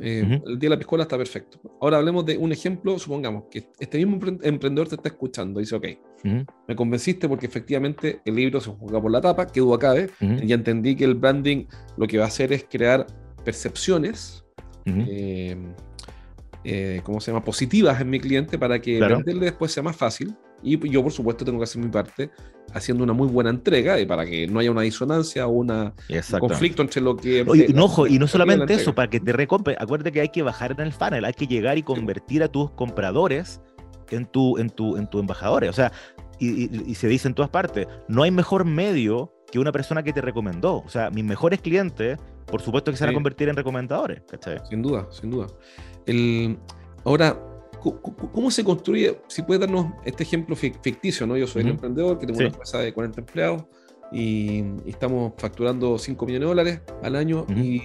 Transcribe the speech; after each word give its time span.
Eh, 0.00 0.40
el 0.46 0.58
día 0.58 0.68
de 0.68 0.74
la 0.74 0.78
piscola 0.78 1.04
está 1.04 1.16
perfecto. 1.16 1.60
Ahora 1.80 1.98
hablemos 1.98 2.24
de 2.26 2.36
un 2.36 2.52
ejemplo, 2.52 2.98
supongamos 2.98 3.44
que 3.50 3.68
este 3.78 4.04
mismo 4.04 4.18
emprendedor 4.42 4.88
te 4.88 4.96
está 4.96 5.08
escuchando 5.08 5.60
y 5.60 5.64
dice, 5.64 5.76
ok, 5.76 5.86
me 6.66 6.74
convenciste 6.76 7.28
porque 7.28 7.46
efectivamente 7.46 8.20
el 8.24 8.34
libro 8.34 8.60
se 8.60 8.70
juega 8.70 9.00
por 9.00 9.10
la 9.10 9.20
tapa, 9.20 9.46
que 9.46 9.60
duda 9.60 9.78
cabe, 9.78 10.10
ya 10.20 10.54
entendí 10.54 10.96
que 10.96 11.04
el 11.04 11.14
branding 11.14 11.66
lo 11.96 12.06
que 12.06 12.18
va 12.18 12.24
a 12.24 12.28
hacer 12.28 12.52
es 12.52 12.66
crear 12.68 13.06
percepciones, 13.44 14.44
eh, 14.86 15.56
eh, 16.64 17.00
¿cómo 17.04 17.20
se 17.20 17.30
llama? 17.30 17.44
Positivas 17.44 18.00
en 18.00 18.10
mi 18.10 18.18
cliente 18.18 18.58
para 18.58 18.80
que 18.80 18.98
venderle 18.98 19.46
después 19.46 19.70
sea 19.72 19.82
más 19.82 19.96
fácil. 19.96 20.34
Y 20.64 20.90
yo, 20.90 21.02
por 21.02 21.12
supuesto, 21.12 21.44
tengo 21.44 21.58
que 21.58 21.64
hacer 21.64 21.82
mi 21.82 21.90
parte 21.90 22.30
haciendo 22.72 23.04
una 23.04 23.12
muy 23.12 23.28
buena 23.28 23.50
entrega 23.50 24.00
y 24.00 24.06
para 24.06 24.24
que 24.24 24.46
no 24.46 24.58
haya 24.58 24.70
una 24.70 24.80
disonancia 24.80 25.46
o 25.46 25.50
un 25.50 25.92
conflicto 26.40 26.82
entre 26.82 27.00
lo 27.00 27.16
que. 27.16 27.44
Oye, 27.46 27.68
no, 27.74 27.84
ojo, 27.84 28.06
y 28.06 28.18
no 28.18 28.26
solamente 28.26 28.74
eso, 28.74 28.94
para 28.94 29.10
que 29.10 29.20
te 29.20 29.32
recompre, 29.32 29.76
acuérdate 29.78 30.10
que 30.10 30.22
hay 30.22 30.30
que 30.30 30.42
bajar 30.42 30.72
en 30.72 30.80
el 30.80 30.92
funnel, 30.92 31.24
hay 31.24 31.34
que 31.34 31.46
llegar 31.46 31.76
y 31.78 31.82
convertir 31.82 32.42
a 32.42 32.48
tus 32.48 32.70
compradores 32.72 33.60
en 34.10 34.26
tu, 34.26 34.58
en 34.58 34.70
tu, 34.70 34.96
en 34.96 35.06
tu 35.08 35.18
embajadores. 35.18 35.70
O 35.70 35.72
sea, 35.72 35.92
y, 36.38 36.94
se 36.94 37.08
dice 37.08 37.28
en 37.28 37.34
todas 37.34 37.50
partes, 37.50 37.86
no 38.08 38.22
hay 38.22 38.30
mejor 38.30 38.64
medio 38.64 39.32
que 39.50 39.58
una 39.58 39.72
persona 39.72 40.02
que 40.02 40.12
te 40.12 40.20
recomendó. 40.20 40.78
O 40.78 40.88
sea, 40.88 41.10
mis 41.10 41.24
mejores 41.24 41.60
clientes, 41.60 42.18
por 42.46 42.62
supuesto 42.62 42.90
que 42.90 42.96
se 42.96 43.04
van 43.04 43.12
a 43.12 43.14
convertir 43.14 43.48
en 43.48 43.56
recomendadores. 43.56 44.22
Sin 44.68 44.82
duda, 44.82 45.06
sin 45.10 45.30
duda. 45.30 45.46
El, 46.06 46.58
ahora, 47.04 47.38
¿Cómo 48.32 48.50
se 48.50 48.64
construye? 48.64 49.20
Si 49.28 49.42
puedes 49.42 49.60
darnos 49.60 49.92
este 50.04 50.22
ejemplo 50.22 50.56
ficticio, 50.56 51.26
¿no? 51.26 51.36
Yo 51.36 51.46
soy 51.46 51.62
el 51.62 51.68
emprendedor 51.68 52.18
que 52.18 52.26
tengo 52.26 52.38
una 52.38 52.48
empresa 52.48 52.78
de 52.78 52.92
40 52.92 53.20
empleados 53.20 53.64
y, 54.12 54.64
estamos 54.86 55.32
facturando 55.36 55.98
5 55.98 56.26
millones 56.26 56.40
de 56.40 56.48
dólares 56.48 56.80
al 57.02 57.16
año 57.16 57.46
y, 57.56 57.82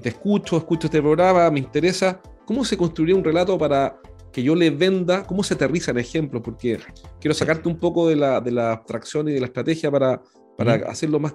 te 0.00 0.08
escucho, 0.08 0.56
escucho 0.56 0.86
este 0.86 1.00
programa, 1.00 1.50
me 1.50 1.60
interesa. 1.60 2.20
¿Cómo 2.44 2.64
se 2.64 2.76
construiría 2.76 3.16
un 3.16 3.24
relato 3.24 3.56
para 3.56 4.00
que 4.32 4.42
yo 4.42 4.54
le 4.54 4.70
venda? 4.70 5.24
¿Cómo 5.24 5.42
se 5.42 5.54
aterriza 5.54 5.92
el 5.92 5.98
ejemplo? 5.98 6.42
Porque 6.42 6.78
quiero 7.20 7.34
sacarte 7.34 7.68
un 7.68 7.78
poco 7.78 8.08
de 8.08 8.16
la, 8.16 8.40
de 8.40 8.50
la 8.50 8.72
abstracción 8.72 9.28
y 9.28 9.32
de 9.32 9.40
la 9.40 9.46
estrategia 9.46 9.90
para, 9.90 10.22
para 10.56 10.74
hacerlo 10.88 11.20
más 11.20 11.34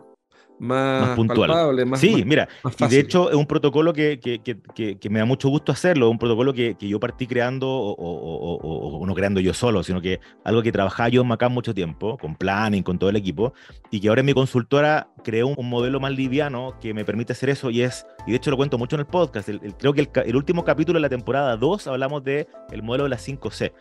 más, 0.59 1.15
puntual. 1.15 1.75
sí, 1.95 2.23
mira, 2.25 2.47
y 2.79 2.87
de 2.87 2.99
hecho 2.99 3.29
es 3.29 3.35
un 3.35 3.45
protocolo 3.45 3.93
que, 3.93 4.19
que, 4.19 4.39
que, 4.39 4.97
que, 4.97 5.09
me 5.09 5.19
da 5.19 5.25
mucho 5.25 5.49
gusto 5.49 5.71
hacerlo, 5.71 6.09
un 6.09 6.17
protocolo 6.17 6.53
que, 6.53 6.75
yo 6.79 6.99
partí 6.99 7.27
creando, 7.27 7.67
o, 7.67 7.91
o, 7.93 8.99
o, 8.99 9.05
no 9.05 9.13
creando 9.13 9.39
yo 9.39 9.53
solo, 9.53 9.83
sino 9.83 10.01
que 10.01 10.19
algo 10.43 10.61
que 10.61 10.71
trabajaba 10.71 11.09
yo 11.09 11.21
en 11.21 11.27
Macam 11.27 11.51
mucho 11.53 11.73
tiempo, 11.73 12.17
con 12.17 12.35
planning, 12.35 12.83
con 12.83 12.97
todo 12.97 13.09
el 13.09 13.15
equipo, 13.15 13.53
y 13.91 13.99
que 13.99 14.09
ahora 14.09 14.21
en 14.21 14.27
mi 14.27 14.33
consultora 14.33 15.09
creó 15.23 15.47
un, 15.47 15.69
modelo 15.69 15.99
más 15.99 16.11
liviano 16.11 16.77
que 16.79 16.93
me 16.93 17.03
permite 17.03 17.33
hacer 17.33 17.49
eso, 17.49 17.69
y 17.69 17.81
es, 17.81 18.05
y 18.27 18.31
de 18.31 18.37
hecho 18.37 18.51
lo 18.51 18.57
cuento 18.57 18.77
mucho 18.77 18.95
en 18.95 19.01
el 19.01 19.07
podcast, 19.07 19.49
creo 19.77 19.93
que 19.93 20.01
el, 20.01 20.09
el, 20.25 20.35
último 20.35 20.63
capítulo 20.63 20.97
de 20.97 21.01
la 21.01 21.09
temporada 21.09 21.57
2 21.57 21.87
hablamos 21.87 22.23
de 22.23 22.47
el 22.71 22.83
modelo 22.83 23.05
de 23.05 23.09
las 23.09 23.27
5C, 23.27 23.73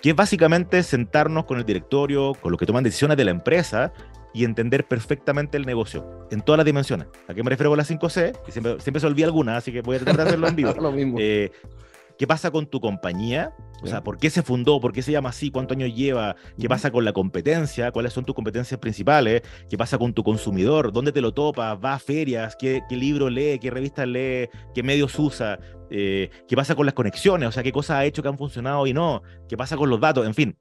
que 0.00 0.10
es 0.10 0.16
básicamente 0.16 0.82
sentarnos 0.82 1.44
con 1.44 1.58
el 1.58 1.64
directorio, 1.64 2.34
con 2.40 2.52
los 2.52 2.58
que 2.58 2.66
toman 2.66 2.84
decisiones 2.84 3.16
de 3.16 3.24
la 3.24 3.30
empresa 3.30 3.92
y 4.32 4.44
entender 4.44 4.86
perfectamente 4.86 5.56
el 5.56 5.66
negocio 5.66 6.26
en 6.30 6.40
todas 6.42 6.58
las 6.58 6.66
dimensiones. 6.66 7.08
¿A 7.28 7.34
qué 7.34 7.42
me 7.42 7.50
refiero 7.50 7.70
con 7.70 7.78
las 7.78 7.90
5C? 7.90 8.42
Que 8.44 8.52
siempre, 8.52 8.80
siempre 8.80 9.00
se 9.00 9.06
olvida 9.06 9.26
alguna, 9.26 9.56
así 9.56 9.72
que 9.72 9.82
voy 9.82 9.96
a 9.96 9.98
tratar 10.00 10.16
de 10.16 10.22
hacerlo 10.22 10.48
en 10.48 10.56
vivo. 10.56 10.74
Lo 10.80 10.92
mismo. 10.92 11.18
Eh, 11.20 11.50
¿Qué 12.20 12.26
pasa 12.26 12.50
con 12.50 12.66
tu 12.66 12.80
compañía? 12.80 13.54
O 13.82 13.86
sea, 13.86 14.02
¿por 14.02 14.18
qué 14.18 14.28
se 14.28 14.42
fundó? 14.42 14.78
¿Por 14.78 14.92
qué 14.92 15.00
se 15.00 15.10
llama 15.10 15.30
así? 15.30 15.50
¿Cuántos 15.50 15.74
años 15.74 15.96
lleva? 15.96 16.36
¿Qué 16.60 16.68
pasa 16.68 16.90
con 16.90 17.02
la 17.06 17.14
competencia? 17.14 17.92
¿Cuáles 17.92 18.12
son 18.12 18.26
tus 18.26 18.34
competencias 18.34 18.78
principales? 18.78 19.40
¿Qué 19.70 19.78
pasa 19.78 19.96
con 19.96 20.12
tu 20.12 20.22
consumidor? 20.22 20.92
¿Dónde 20.92 21.12
te 21.12 21.22
lo 21.22 21.32
topas? 21.32 21.78
¿Va 21.82 21.94
a 21.94 21.98
ferias? 21.98 22.56
¿Qué, 22.56 22.82
qué 22.90 22.96
libro 22.96 23.30
lee? 23.30 23.58
¿Qué 23.58 23.70
revistas 23.70 24.06
lee? 24.06 24.50
¿Qué 24.74 24.82
medios 24.82 25.18
usa? 25.18 25.58
Eh, 25.90 26.28
¿Qué 26.46 26.56
pasa 26.56 26.74
con 26.74 26.84
las 26.84 26.94
conexiones? 26.94 27.48
O 27.48 27.52
sea, 27.52 27.62
¿qué 27.62 27.72
cosas 27.72 27.96
ha 27.96 28.04
hecho 28.04 28.20
que 28.20 28.28
han 28.28 28.36
funcionado 28.36 28.86
y 28.86 28.92
no? 28.92 29.22
¿Qué 29.48 29.56
pasa 29.56 29.78
con 29.78 29.88
los 29.88 29.98
datos? 29.98 30.26
En 30.26 30.34
fin, 30.34 30.58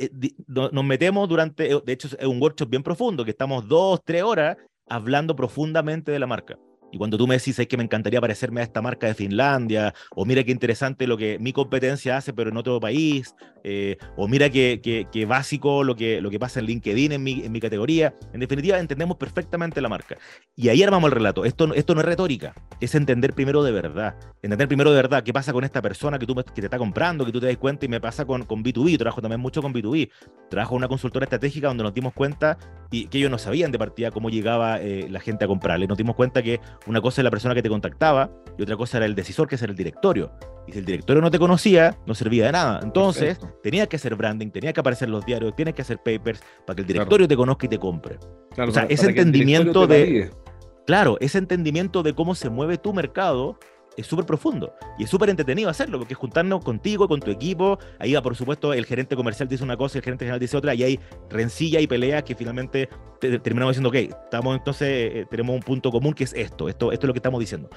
eh, 0.00 0.32
nos 0.46 0.84
metemos 0.84 1.28
durante, 1.28 1.70
eh, 1.70 1.82
de 1.84 1.92
hecho 1.92 2.08
es 2.08 2.26
un 2.26 2.40
workshop 2.40 2.70
bien 2.70 2.82
profundo, 2.82 3.24
que 3.24 3.30
estamos 3.32 3.68
dos, 3.68 4.00
tres 4.04 4.22
horas 4.22 4.56
hablando 4.88 5.36
profundamente 5.36 6.10
de 6.10 6.18
la 6.18 6.26
marca. 6.26 6.58
Y 6.92 6.98
cuando 6.98 7.16
tú 7.16 7.26
me 7.26 7.36
decís, 7.36 7.58
es 7.58 7.68
que 7.68 7.76
me 7.76 7.84
encantaría 7.84 8.20
parecerme 8.20 8.60
a 8.60 8.64
esta 8.64 8.82
marca 8.82 9.06
de 9.06 9.14
Finlandia, 9.14 9.94
o 10.14 10.24
mira 10.24 10.42
qué 10.42 10.50
interesante 10.50 11.06
lo 11.06 11.16
que 11.16 11.38
mi 11.38 11.52
competencia 11.52 12.16
hace, 12.16 12.32
pero 12.32 12.50
en 12.50 12.56
otro 12.56 12.80
país, 12.80 13.34
eh, 13.64 13.96
o 14.16 14.28
mira 14.28 14.50
qué, 14.50 14.80
qué, 14.82 15.26
básico 15.26 15.84
lo 15.84 15.94
que, 15.96 16.20
lo 16.20 16.30
que 16.30 16.38
pasa 16.38 16.60
en 16.60 16.66
LinkedIn 16.66 17.12
en 17.12 17.22
mi, 17.22 17.44
en 17.44 17.52
mi 17.52 17.60
categoría. 17.60 18.14
En 18.32 18.40
definitiva, 18.40 18.78
entendemos 18.78 19.16
perfectamente 19.16 19.80
la 19.80 19.88
marca. 19.88 20.16
Y 20.56 20.68
ahí 20.68 20.82
armamos 20.82 21.08
el 21.08 21.12
relato. 21.12 21.44
Esto, 21.44 21.72
esto 21.74 21.94
no 21.94 22.00
es 22.00 22.06
retórica, 22.06 22.54
es 22.80 22.94
entender 22.94 23.34
primero 23.34 23.62
de 23.62 23.72
verdad. 23.72 24.16
Entender 24.42 24.68
primero 24.68 24.90
de 24.90 24.96
verdad 24.96 25.22
qué 25.22 25.32
pasa 25.32 25.52
con 25.52 25.64
esta 25.64 25.82
persona 25.82 26.18
que, 26.18 26.26
tú, 26.26 26.34
que 26.34 26.60
te 26.60 26.66
está 26.66 26.78
comprando, 26.78 27.24
que 27.24 27.32
tú 27.32 27.40
te 27.40 27.46
das 27.46 27.56
cuenta, 27.56 27.86
y 27.86 27.88
me 27.88 28.00
pasa 28.00 28.24
con, 28.24 28.44
con 28.44 28.64
B2B. 28.64 28.98
Trabajo 28.98 29.20
también 29.20 29.40
mucho 29.40 29.62
con 29.62 29.72
B2B. 29.72 30.10
Trabajo 30.48 30.74
en 30.74 30.78
una 30.78 30.88
consultora 30.88 31.24
estratégica 31.24 31.68
donde 31.68 31.84
nos 31.84 31.94
dimos 31.94 32.12
cuenta 32.12 32.58
y 32.90 33.06
que 33.06 33.18
ellos 33.18 33.30
no 33.30 33.38
sabían 33.38 33.70
de 33.70 33.78
partida 33.78 34.10
cómo 34.10 34.30
llegaba 34.30 34.80
eh, 34.80 35.06
la 35.08 35.20
gente 35.20 35.44
a 35.44 35.48
comprarle. 35.48 35.86
Nos 35.86 35.98
dimos 35.98 36.16
cuenta 36.16 36.42
que 36.42 36.60
una 36.86 37.00
cosa 37.00 37.20
es 37.20 37.24
la 37.24 37.30
persona 37.30 37.54
que 37.54 37.62
te 37.62 37.68
contactaba 37.68 38.30
y 38.58 38.62
otra 38.62 38.76
cosa 38.76 38.98
era 38.98 39.06
el 39.06 39.14
decisor, 39.14 39.48
que 39.48 39.54
es 39.54 39.62
el 39.62 39.74
directorio. 39.74 40.32
Y 40.70 40.72
si 40.72 40.78
el 40.78 40.84
directorio 40.84 41.20
no 41.20 41.32
te 41.32 41.38
conocía, 41.40 41.98
no 42.06 42.14
servía 42.14 42.46
de 42.46 42.52
nada. 42.52 42.78
Entonces, 42.80 43.40
tenía 43.60 43.88
que 43.88 43.96
hacer 43.96 44.14
branding, 44.14 44.50
tenía 44.50 44.72
que 44.72 44.78
aparecer 44.78 45.08
en 45.08 45.12
los 45.12 45.26
diarios, 45.26 45.56
tienes 45.56 45.74
que 45.74 45.82
hacer 45.82 45.98
papers 45.98 46.40
para 46.64 46.76
que 46.76 46.82
el 46.82 46.86
directorio 46.86 47.26
te 47.26 47.36
conozca 47.36 47.66
y 47.66 47.70
te 47.70 47.78
compre. 47.78 48.18
o 48.56 48.70
sea, 48.70 48.84
ese 48.84 49.08
entendimiento 49.08 49.88
de... 49.88 50.30
Claro, 50.86 51.16
ese 51.20 51.38
entendimiento 51.38 52.04
de 52.04 52.14
cómo 52.14 52.36
se 52.36 52.50
mueve 52.50 52.78
tu 52.78 52.92
mercado 52.92 53.58
es 53.96 54.06
súper 54.06 54.24
profundo 54.24 54.74
y 54.98 55.04
es 55.04 55.10
súper 55.10 55.30
entretenido 55.30 55.70
hacerlo, 55.70 55.98
porque 55.98 56.14
es 56.14 56.18
juntarnos 56.18 56.64
contigo, 56.64 57.08
con 57.08 57.20
tu 57.20 57.30
equipo, 57.30 57.78
ahí 57.98 58.14
va 58.14 58.22
por 58.22 58.36
supuesto 58.36 58.72
el 58.72 58.86
gerente 58.86 59.16
comercial 59.16 59.48
dice 59.48 59.64
una 59.64 59.76
cosa, 59.76 59.98
el 59.98 60.04
gerente 60.04 60.24
general 60.24 60.40
dice 60.40 60.56
otra, 60.56 60.74
y 60.74 60.82
hay 60.82 61.00
rencilla 61.28 61.80
y 61.80 61.86
pelea 61.86 62.22
que 62.22 62.34
finalmente 62.34 62.88
terminamos 63.20 63.76
diciendo, 63.76 63.90
ok, 63.90 64.22
estamos 64.24 64.56
entonces, 64.56 64.88
eh, 64.88 65.26
tenemos 65.30 65.54
un 65.54 65.62
punto 65.62 65.90
común 65.90 66.14
que 66.14 66.24
es 66.24 66.32
esto, 66.32 66.68
esto, 66.68 66.92
esto 66.92 67.06
es 67.06 67.08
lo 67.08 67.12
que 67.12 67.18
estamos 67.18 67.40
diciendo. 67.40 67.68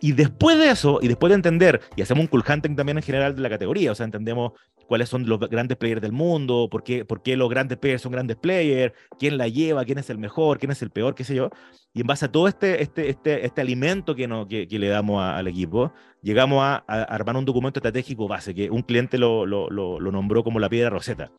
Y 0.00 0.12
después 0.12 0.58
de 0.58 0.70
eso, 0.70 0.98
y 1.02 1.08
después 1.08 1.30
de 1.30 1.36
entender, 1.36 1.80
y 1.96 2.02
hacemos 2.02 2.22
un 2.22 2.28
cool 2.28 2.44
hunting 2.46 2.76
también 2.76 2.98
en 2.98 3.02
general 3.02 3.34
de 3.34 3.40
la 3.40 3.48
categoría, 3.48 3.92
o 3.92 3.94
sea, 3.94 4.04
entendemos 4.04 4.52
cuáles 4.90 5.08
son 5.08 5.24
los 5.28 5.38
grandes 5.38 5.78
players 5.78 6.02
del 6.02 6.10
mundo, 6.10 6.66
por 6.68 6.82
qué, 6.82 7.04
por 7.04 7.22
qué 7.22 7.36
los 7.36 7.48
grandes 7.48 7.78
players 7.78 8.02
son 8.02 8.10
grandes 8.10 8.36
players, 8.36 8.92
quién 9.20 9.38
la 9.38 9.46
lleva, 9.46 9.84
quién 9.84 9.98
es 9.98 10.10
el 10.10 10.18
mejor, 10.18 10.58
quién 10.58 10.72
es 10.72 10.82
el 10.82 10.90
peor, 10.90 11.14
qué 11.14 11.22
sé 11.22 11.36
yo. 11.36 11.48
Y 11.94 12.00
en 12.00 12.08
base 12.08 12.24
a 12.24 12.32
todo 12.32 12.48
este, 12.48 12.82
este, 12.82 13.08
este, 13.08 13.46
este 13.46 13.60
alimento 13.60 14.16
que, 14.16 14.26
no, 14.26 14.48
que, 14.48 14.66
le 14.68 14.88
damos 14.88 15.22
al 15.22 15.46
equipo, 15.46 15.92
llegamos 16.22 16.64
a, 16.64 16.78
armar 16.88 17.36
un 17.36 17.44
documento 17.44 17.78
estratégico 17.78 18.26
base, 18.26 18.52
que 18.52 18.68
un 18.68 18.82
cliente 18.82 19.16
lo, 19.16 19.46
lo, 19.46 19.70
lo, 19.70 20.00
nombró 20.10 20.42
como 20.42 20.58
la 20.58 20.68
piedra 20.68 20.90
roseta 20.90 21.30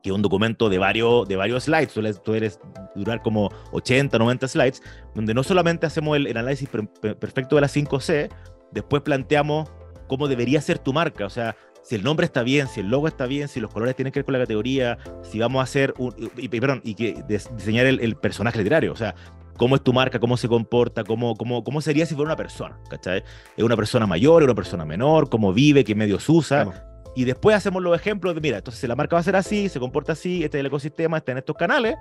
que 0.00 0.10
es 0.10 0.14
un 0.14 0.22
documento 0.22 0.68
de 0.68 0.78
varios, 0.78 1.26
de 1.26 1.34
varios 1.34 1.64
slides, 1.64 1.90
suele, 1.90 2.12
suele 2.12 2.52
durar 2.94 3.22
como 3.22 3.50
80, 3.72 4.16
90 4.18 4.46
slides, 4.46 4.82
donde 5.16 5.34
no 5.34 5.42
solamente 5.42 5.86
hacemos 5.86 6.16
el, 6.16 6.28
el 6.28 6.36
análisis 6.36 6.68
perfecto 6.68 7.56
de 7.56 7.62
la 7.62 7.68
5C, 7.68 8.30
después 8.70 9.02
planteamos 9.02 9.68
cómo 10.06 10.28
debería 10.28 10.60
ser 10.60 10.78
tu 10.78 10.92
marca, 10.92 11.26
o 11.26 11.30
sea, 11.30 11.56
si 11.84 11.94
el 11.94 12.02
nombre 12.02 12.24
está 12.24 12.42
bien, 12.42 12.66
si 12.66 12.80
el 12.80 12.88
logo 12.88 13.06
está 13.06 13.26
bien, 13.26 13.46
si 13.46 13.60
los 13.60 13.70
colores 13.70 13.94
tienen 13.94 14.10
que 14.10 14.20
ver 14.20 14.24
con 14.24 14.32
la 14.32 14.40
categoría, 14.40 14.98
si 15.22 15.38
vamos 15.38 15.60
a 15.60 15.64
hacer 15.64 15.94
un, 15.98 16.14
y, 16.36 16.48
perdón, 16.48 16.80
y 16.82 16.94
que 16.94 17.22
diseñar 17.28 17.86
el, 17.86 18.16
personaje 18.16 18.58
literario, 18.58 18.92
o 18.92 18.96
sea, 18.96 19.14
cómo 19.58 19.76
es 19.76 19.82
tu 19.82 19.92
marca, 19.92 20.18
cómo 20.18 20.38
se 20.38 20.48
comporta, 20.48 21.04
cómo, 21.04 21.36
cómo, 21.36 21.62
cómo 21.62 21.82
sería 21.82 22.06
si 22.06 22.14
fuera 22.14 22.28
una 22.28 22.36
persona, 22.36 22.78
¿cachai? 22.88 23.22
¿Es 23.54 23.62
una 23.62 23.76
persona 23.76 24.06
mayor, 24.06 24.42
es 24.42 24.46
una 24.46 24.54
persona 24.54 24.86
menor, 24.86 25.28
cómo 25.28 25.52
vive, 25.52 25.84
qué 25.84 25.94
medios 25.94 26.26
usa? 26.28 26.86
Y 27.14 27.24
después 27.24 27.54
hacemos 27.54 27.82
los 27.82 27.94
ejemplos 27.94 28.34
de, 28.34 28.40
mira, 28.40 28.56
entonces 28.58 28.88
la 28.88 28.96
marca 28.96 29.16
va 29.16 29.20
a 29.20 29.24
ser 29.24 29.36
así, 29.36 29.68
se 29.68 29.78
comporta 29.78 30.12
así, 30.12 30.42
este 30.42 30.56
es 30.56 30.60
el 30.60 30.66
ecosistema, 30.66 31.18
está 31.18 31.32
en 31.32 31.38
estos 31.38 31.54
canales, 31.54 31.96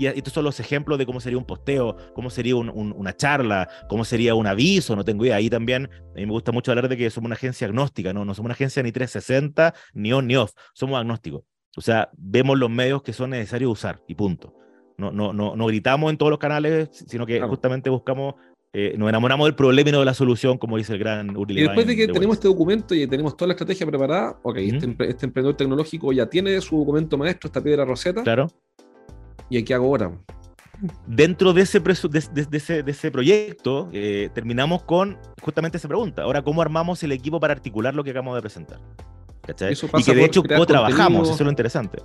y 0.00 0.06
estos 0.06 0.32
son 0.32 0.44
los 0.44 0.58
ejemplos 0.60 0.98
de 0.98 1.04
cómo 1.04 1.20
sería 1.20 1.36
un 1.36 1.44
posteo, 1.44 1.94
cómo 2.14 2.30
sería 2.30 2.56
una 2.56 3.14
charla, 3.14 3.68
cómo 3.86 4.04
sería 4.06 4.34
un 4.34 4.46
aviso, 4.46 4.96
no 4.96 5.04
tengo 5.04 5.26
idea. 5.26 5.36
Ahí 5.36 5.50
también 5.50 5.90
a 5.92 6.16
mí 6.16 6.24
me 6.24 6.32
gusta 6.32 6.52
mucho 6.52 6.70
hablar 6.70 6.88
de 6.88 6.96
que 6.96 7.10
somos 7.10 7.26
una 7.26 7.34
agencia 7.34 7.66
agnóstica, 7.66 8.14
no, 8.14 8.24
no 8.24 8.34
somos 8.34 8.46
una 8.46 8.54
agencia 8.54 8.82
ni 8.82 8.92
360, 8.92 9.74
ni 9.92 10.12
on 10.12 10.26
ni 10.26 10.36
off, 10.36 10.52
somos 10.72 10.98
agnósticos. 10.98 11.42
O 11.76 11.82
sea, 11.82 12.08
vemos 12.16 12.58
los 12.58 12.70
medios 12.70 13.02
que 13.02 13.12
son 13.12 13.30
necesarios 13.30 13.70
usar 13.70 14.02
y 14.08 14.14
punto. 14.14 14.54
No, 14.96 15.12
no, 15.12 15.34
no, 15.34 15.54
no 15.54 15.66
gritamos 15.66 16.10
en 16.10 16.16
todos 16.16 16.30
los 16.30 16.38
canales, 16.38 16.88
sino 16.92 17.26
que 17.26 17.40
justamente 17.42 17.90
buscamos 17.90 18.34
eh, 18.72 18.94
nos 18.96 19.08
enamoramos 19.08 19.48
del 19.48 19.56
problema 19.56 19.88
y 19.88 19.92
no 19.92 19.98
de 19.98 20.04
la 20.04 20.14
solución, 20.14 20.56
como 20.56 20.76
dice 20.76 20.92
el 20.92 21.00
gran 21.00 21.36
Uri 21.36 21.58
Y 21.58 21.62
después 21.62 21.88
de 21.88 21.96
que 21.96 22.06
tenemos 22.06 22.36
este 22.36 22.46
documento 22.46 22.94
y 22.94 23.04
tenemos 23.08 23.36
toda 23.36 23.48
la 23.48 23.54
estrategia 23.54 23.84
preparada, 23.84 24.38
ok, 24.42 24.56
este, 24.58 24.96
este, 25.08 25.26
emprendedor 25.26 25.56
tecnológico 25.56 26.12
ya 26.12 26.26
tiene 26.26 26.60
su 26.60 26.78
documento 26.78 27.18
maestro, 27.18 27.48
esta 27.48 27.60
piedra 27.60 27.84
roseta. 27.84 28.22
Claro. 28.22 28.48
¿Y 29.50 29.62
qué 29.64 29.74
hago 29.74 29.86
ahora? 29.86 30.12
Dentro 31.06 31.52
de 31.52 31.62
ese, 31.62 31.80
de, 31.80 32.86
ese, 32.86 33.10
proyecto, 33.10 33.90
eh, 33.92 34.30
terminamos 34.32 34.82
con 34.84 35.18
justamente 35.42 35.76
esa 35.76 35.88
pregunta. 35.88 36.22
Ahora, 36.22 36.40
¿cómo 36.40 36.62
armamos 36.62 37.02
el 37.02 37.12
equipo 37.12 37.38
para 37.38 37.52
articular 37.52 37.94
lo 37.94 38.02
que 38.02 38.10
acabamos 38.10 38.36
de 38.36 38.40
presentar? 38.40 38.80
y 39.98 40.04
que 40.04 40.14
de 40.14 40.24
hecho 40.24 40.42
cómo 40.42 40.66
trabajamos, 40.66 41.28
eso 41.28 41.34
es 41.34 41.40
lo 41.40 41.50
interesante. 41.50 41.98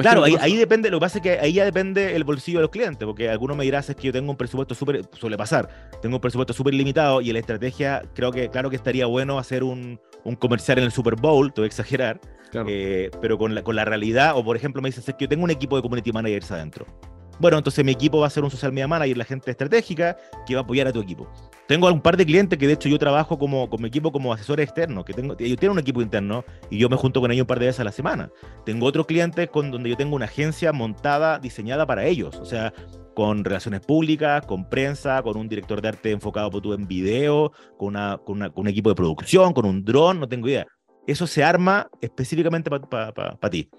claro, 0.00 0.24
ahí, 0.24 0.56
depende, 0.56 0.90
lo 0.90 0.98
que 0.98 1.00
pasa 1.00 1.18
es 1.18 1.22
que 1.22 1.38
ahí 1.38 1.54
ya 1.54 1.64
depende 1.64 2.14
el 2.14 2.24
bolsillo 2.24 2.58
de 2.58 2.62
los 2.62 2.70
clientes, 2.70 3.06
porque 3.06 3.30
algunos 3.30 3.56
me 3.56 3.64
dirán 3.64 3.82
es 3.86 3.94
que 3.96 4.08
yo 4.08 4.12
tengo 4.12 4.30
un 4.30 4.36
presupuesto 4.36 4.74
súper, 4.74 5.02
suele 5.12 5.36
pasar, 5.36 5.90
tengo 6.02 6.16
un 6.16 6.20
presupuesto 6.20 6.52
súper 6.52 6.74
limitado 6.74 7.20
y 7.20 7.30
en 7.30 7.34
la 7.34 7.40
estrategia 7.40 8.02
creo 8.14 8.30
que, 8.32 8.50
claro 8.50 8.70
que 8.70 8.76
estaría 8.76 9.06
bueno 9.06 9.38
hacer 9.38 9.64
un, 9.64 9.98
un 10.24 10.36
comercial 10.36 10.78
en 10.78 10.84
el 10.84 10.92
Super 10.92 11.16
Bowl, 11.16 11.52
te 11.52 11.60
voy 11.60 11.66
a 11.66 11.68
exagerar, 11.68 12.20
eh, 12.66 13.10
pero 13.20 13.38
con 13.38 13.54
la, 13.54 13.62
con 13.62 13.76
la 13.76 13.84
realidad, 13.84 14.36
o 14.36 14.44
por 14.44 14.56
ejemplo 14.56 14.80
me 14.80 14.88
dices 14.88 15.08
es 15.08 15.14
que 15.14 15.24
yo 15.24 15.28
tengo 15.28 15.44
un 15.44 15.50
equipo 15.50 15.76
de 15.76 15.82
community 15.82 16.12
managers 16.12 16.50
adentro. 16.50 16.86
Bueno, 17.40 17.58
entonces 17.58 17.84
mi 17.84 17.90
equipo 17.92 18.20
va 18.20 18.28
a 18.28 18.30
ser 18.30 18.44
un 18.44 18.50
social 18.50 18.72
media 18.72 18.86
manager, 18.86 19.16
la 19.16 19.24
gente 19.24 19.50
estratégica 19.50 20.16
que 20.46 20.54
va 20.54 20.60
a 20.60 20.64
apoyar 20.64 20.86
a 20.86 20.92
tu 20.92 21.00
equipo. 21.00 21.28
Tengo 21.66 21.88
un 21.88 22.00
par 22.00 22.16
de 22.16 22.24
clientes 22.24 22.58
que 22.58 22.66
de 22.66 22.74
hecho 22.74 22.88
yo 22.88 22.98
trabajo 22.98 23.38
como, 23.38 23.68
con 23.68 23.82
mi 23.82 23.88
equipo 23.88 24.12
como 24.12 24.32
asesor 24.32 24.60
externo, 24.60 25.04
que 25.04 25.12
tengo, 25.14 25.34
ellos 25.38 25.58
tienen 25.58 25.72
un 25.72 25.78
equipo 25.80 26.00
interno 26.00 26.44
y 26.70 26.78
yo 26.78 26.88
me 26.88 26.96
junto 26.96 27.20
con 27.20 27.32
ellos 27.32 27.42
un 27.42 27.48
par 27.48 27.58
de 27.58 27.66
veces 27.66 27.80
a 27.80 27.84
la 27.84 27.92
semana. 27.92 28.30
Tengo 28.64 28.86
otros 28.86 29.06
clientes 29.06 29.48
con 29.50 29.70
donde 29.72 29.90
yo 29.90 29.96
tengo 29.96 30.14
una 30.14 30.26
agencia 30.26 30.72
montada, 30.72 31.38
diseñada 31.38 31.86
para 31.86 32.04
ellos, 32.04 32.36
o 32.36 32.44
sea, 32.44 32.72
con 33.14 33.44
relaciones 33.44 33.80
públicas, 33.80 34.44
con 34.46 34.68
prensa, 34.68 35.22
con 35.22 35.36
un 35.36 35.48
director 35.48 35.80
de 35.80 35.88
arte 35.88 36.10
enfocado 36.10 36.50
por 36.50 36.62
tú 36.62 36.72
en 36.72 36.86
video, 36.86 37.52
con, 37.78 37.88
una, 37.88 38.18
con, 38.18 38.52
un 38.54 38.68
equipo 38.68 38.90
de 38.90 38.96
producción, 38.96 39.52
con 39.52 39.66
un 39.66 39.84
dron, 39.84 40.20
no 40.20 40.28
tengo 40.28 40.48
idea. 40.48 40.66
Eso 41.06 41.26
se 41.26 41.44
arma 41.44 41.88
específicamente 42.00 42.70
para 42.70 43.50
ti. 43.50 43.70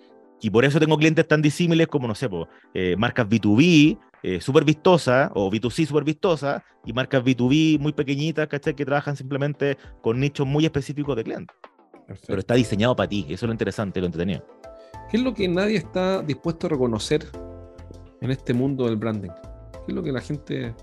Y 0.41 0.49
por 0.49 0.65
eso 0.65 0.79
tengo 0.79 0.97
clientes 0.97 1.27
tan 1.27 1.41
disímiles 1.41 1.87
como, 1.87 2.07
no 2.07 2.15
sé, 2.15 2.29
eh, 2.73 2.95
marcas 2.97 3.27
B2B, 3.27 3.97
eh, 4.21 4.41
súper 4.41 4.63
vistosas, 4.63 5.31
o 5.33 5.49
B2C 5.49 5.85
súper 5.85 6.03
vistosas, 6.03 6.61
y 6.85 6.93
marcas 6.93 7.23
B2B 7.23 7.79
muy 7.79 7.93
pequeñitas, 7.93 8.47
¿cachai? 8.47 8.75
Que 8.75 8.85
trabajan 8.85 9.15
simplemente 9.15 9.77
con 10.01 10.19
nichos 10.19 10.45
muy 10.45 10.65
específicos 10.65 11.15
de 11.15 11.23
clientes. 11.23 11.55
Pero 12.27 12.39
está 12.39 12.53
diseñado 12.53 12.95
para 12.95 13.09
ti, 13.09 13.25
eso 13.27 13.45
es 13.45 13.47
lo 13.47 13.51
interesante, 13.51 13.99
lo 13.99 14.05
entretenido. 14.05 14.45
¿Qué 15.09 15.17
es 15.17 15.23
lo 15.23 15.33
que 15.33 15.47
nadie 15.47 15.77
está 15.77 16.21
dispuesto 16.21 16.67
a 16.67 16.71
reconocer 16.71 17.25
en 18.21 18.31
este 18.31 18.53
mundo 18.53 18.85
del 18.85 18.95
branding? 18.95 19.29
¿Qué 19.29 19.89
es 19.89 19.95
lo 19.95 20.03
que 20.03 20.11
la 20.11 20.21
gente... 20.21 20.73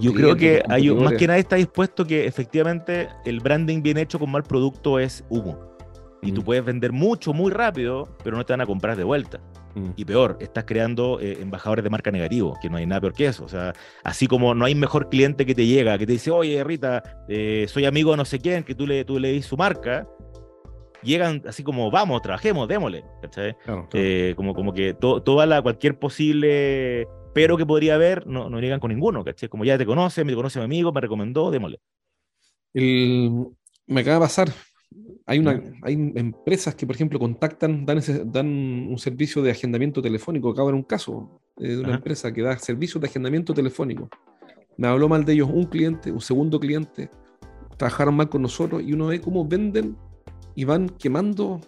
Yo 0.00 0.14
creo 0.14 0.34
que 0.36 0.62
hay, 0.68 0.90
más 0.90 1.12
que 1.14 1.26
nadie 1.26 1.40
está 1.40 1.56
dispuesto 1.56 2.06
que 2.06 2.26
efectivamente 2.26 3.08
el 3.26 3.40
branding 3.40 3.82
bien 3.82 3.98
hecho 3.98 4.18
con 4.18 4.30
mal 4.30 4.42
producto 4.42 4.98
es 4.98 5.22
humo. 5.28 5.76
Y 6.22 6.32
tú 6.32 6.42
puedes 6.42 6.64
vender 6.64 6.92
mucho, 6.92 7.34
muy 7.34 7.52
rápido, 7.52 8.08
pero 8.24 8.36
no 8.36 8.44
te 8.44 8.54
van 8.54 8.62
a 8.62 8.66
comprar 8.66 8.96
de 8.96 9.04
vuelta. 9.04 9.38
Mm. 9.74 9.90
Y 9.94 10.04
peor, 10.06 10.38
estás 10.40 10.64
creando 10.64 11.20
eh, 11.20 11.38
embajadores 11.40 11.84
de 11.84 11.90
marca 11.90 12.10
negativo, 12.10 12.56
que 12.60 12.70
no 12.70 12.78
hay 12.78 12.86
nada 12.86 13.02
peor 13.02 13.12
que 13.12 13.26
eso. 13.26 13.44
O 13.44 13.48
sea, 13.48 13.74
así 14.02 14.26
como 14.26 14.54
no 14.54 14.64
hay 14.64 14.74
mejor 14.74 15.10
cliente 15.10 15.44
que 15.44 15.54
te 15.54 15.66
llega, 15.66 15.98
que 15.98 16.06
te 16.06 16.12
dice, 16.12 16.30
oye, 16.30 16.64
Rita, 16.64 17.02
eh, 17.28 17.66
soy 17.68 17.84
amigo 17.84 18.12
de 18.12 18.16
no 18.16 18.24
sé 18.24 18.40
quién, 18.40 18.64
que 18.64 18.74
tú 18.74 18.86
le, 18.86 19.04
tú 19.04 19.18
le 19.18 19.32
dis 19.32 19.44
su 19.44 19.56
marca, 19.56 20.08
llegan 21.06 21.42
así 21.46 21.62
como, 21.62 21.90
vamos, 21.90 22.20
trabajemos, 22.20 22.68
démosle. 22.68 23.04
Eh, 23.94 24.34
como, 24.36 24.54
como 24.54 24.74
que 24.74 24.92
toda 24.94 25.46
la, 25.46 25.62
cualquier 25.62 25.98
posible 25.98 27.06
pero 27.36 27.58
que 27.58 27.66
podría 27.66 27.96
haber, 27.96 28.26
no, 28.26 28.48
no 28.48 28.60
llegan 28.60 28.80
con 28.80 28.90
ninguno, 28.90 29.22
¿cachai? 29.22 29.50
Como 29.50 29.66
ya 29.66 29.76
te 29.76 29.84
conoce, 29.84 30.24
me 30.24 30.34
conoce 30.34 30.58
mi 30.58 30.64
amigo, 30.64 30.90
me 30.90 31.02
recomendó, 31.02 31.50
démosle. 31.50 31.78
me 32.72 34.00
acaba 34.00 34.14
de 34.14 34.20
pasar, 34.20 34.48
hay, 35.26 35.40
una, 35.40 35.62
hay 35.82 36.12
empresas 36.14 36.74
que, 36.74 36.86
por 36.86 36.94
ejemplo, 36.94 37.18
contactan, 37.18 37.84
dan, 37.84 38.00
dan 38.32 38.46
un 38.46 38.96
servicio 38.96 39.42
de 39.42 39.50
agendamiento 39.50 40.00
telefónico. 40.00 40.50
Acabo 40.50 40.68
de 40.68 40.72
ver 40.72 40.80
un 40.80 40.86
caso 40.86 41.42
eh, 41.58 41.76
de 41.76 41.80
una 41.80 41.96
empresa 41.96 42.32
que 42.32 42.40
da 42.40 42.56
servicios 42.58 43.02
de 43.02 43.08
agendamiento 43.08 43.52
telefónico. 43.52 44.08
Me 44.78 44.88
habló 44.88 45.06
mal 45.06 45.24
de 45.24 45.34
ellos 45.34 45.50
un 45.52 45.64
cliente, 45.64 46.12
un 46.12 46.22
segundo 46.22 46.58
cliente. 46.58 47.10
Trabajaron 47.76 48.14
mal 48.14 48.30
con 48.30 48.40
nosotros 48.40 48.82
y 48.82 48.92
uno 48.92 49.08
ve 49.08 49.20
cómo 49.20 49.46
venden 49.46 49.96
y 50.56 50.64
van 50.64 50.88
quemando 50.88 51.60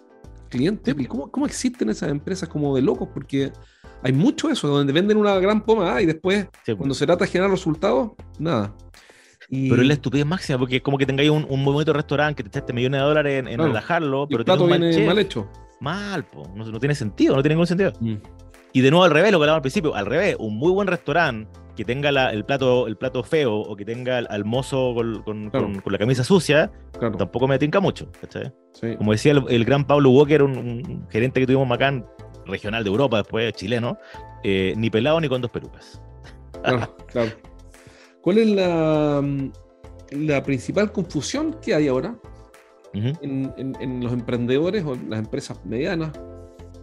clientes. 0.48 0.94
¿Y 0.98 1.06
cómo, 1.06 1.30
cómo 1.30 1.46
existen 1.46 1.90
esas 1.90 2.10
empresas 2.10 2.48
como 2.48 2.74
de 2.74 2.82
locos? 2.82 3.08
Porque 3.14 3.52
hay 4.02 4.12
mucho 4.12 4.50
eso, 4.50 4.66
donde 4.66 4.92
venden 4.92 5.16
una 5.16 5.38
gran 5.38 5.64
pomada 5.64 6.02
y 6.02 6.06
después, 6.06 6.48
cuando 6.76 6.94
se 6.94 7.06
trata 7.06 7.24
de 7.24 7.30
generar 7.30 7.50
resultados, 7.50 8.12
nada. 8.38 8.74
Pero 9.50 9.80
es 9.80 9.88
la 9.88 9.94
estupidez 9.94 10.26
máxima, 10.26 10.58
porque 10.58 10.76
es 10.76 10.82
como 10.82 10.98
que 10.98 11.06
tengáis 11.06 11.30
un, 11.30 11.46
un 11.48 11.62
muy 11.62 11.72
bonito 11.72 11.92
restaurante 11.92 12.42
que 12.42 12.48
te 12.48 12.58
echaste 12.58 12.72
millones 12.72 13.00
de 13.00 13.06
dólares 13.06 13.46
en, 13.46 13.58
relajarlo, 13.58 14.26
pero 14.28 14.42
el 14.42 14.62
un 14.62 14.68
mal, 14.68 15.06
mal 15.06 15.18
hecho. 15.18 15.48
Mal, 15.80 16.24
po. 16.24 16.42
No, 16.54 16.78
tiene 16.78 16.94
sentido, 16.94 17.34
no 17.34 17.42
tiene 17.42 17.54
ningún 17.54 17.66
sentido. 17.66 17.92
Mm. 18.00 18.16
Y 18.74 18.80
de 18.82 18.90
nuevo 18.90 19.04
al 19.04 19.10
revés, 19.10 19.32
lo 19.32 19.38
que 19.38 19.44
hablaba 19.44 19.56
al 19.56 19.62
principio, 19.62 19.94
al 19.94 20.04
revés, 20.04 20.36
un 20.38 20.56
muy 20.56 20.70
buen 20.70 20.86
restaurante 20.86 21.50
que 21.76 21.84
tenga 21.84 22.10
el, 22.30 22.44
plato, 22.44 22.88
el 22.88 22.96
plato 22.96 23.22
feo 23.22 23.54
o 23.54 23.76
que 23.76 23.84
tenga 23.84 24.18
al, 24.18 24.44
mozo 24.44 24.94
con, 24.94 25.22
con, 25.22 25.80
la 25.86 25.98
camisa 25.98 26.24
sucia, 26.24 26.70
tampoco 27.16 27.48
me 27.48 27.58
tinca 27.58 27.80
mucho. 27.80 28.10
Como 28.98 29.12
decía 29.12 29.32
el, 29.32 29.64
gran 29.64 29.86
Pablo 29.86 30.10
Walker, 30.10 30.42
un, 30.42 30.56
un, 30.56 31.06
gerente 31.10 31.40
que 31.40 31.46
tuvimos 31.46 31.66
Macán, 31.66 32.06
regional 32.48 32.82
de 32.82 32.90
Europa, 32.90 33.18
después 33.18 33.52
chileno, 33.54 33.98
eh, 34.42 34.74
ni 34.76 34.90
pelado 34.90 35.20
ni 35.20 35.28
con 35.28 35.40
dos 35.40 35.50
perucas. 35.50 36.00
Claro, 36.62 36.96
claro. 37.06 37.30
¿Cuál 38.20 38.38
es 38.38 38.48
la, 38.48 39.24
la 40.10 40.42
principal 40.42 40.92
confusión 40.92 41.56
que 41.62 41.74
hay 41.74 41.88
ahora 41.88 42.18
en, 42.92 44.00
los 44.02 44.12
emprendedores 44.12 44.84
o 44.84 44.94
en 44.94 45.10
las 45.10 45.20
empresas 45.20 45.64
medianas 45.64 46.12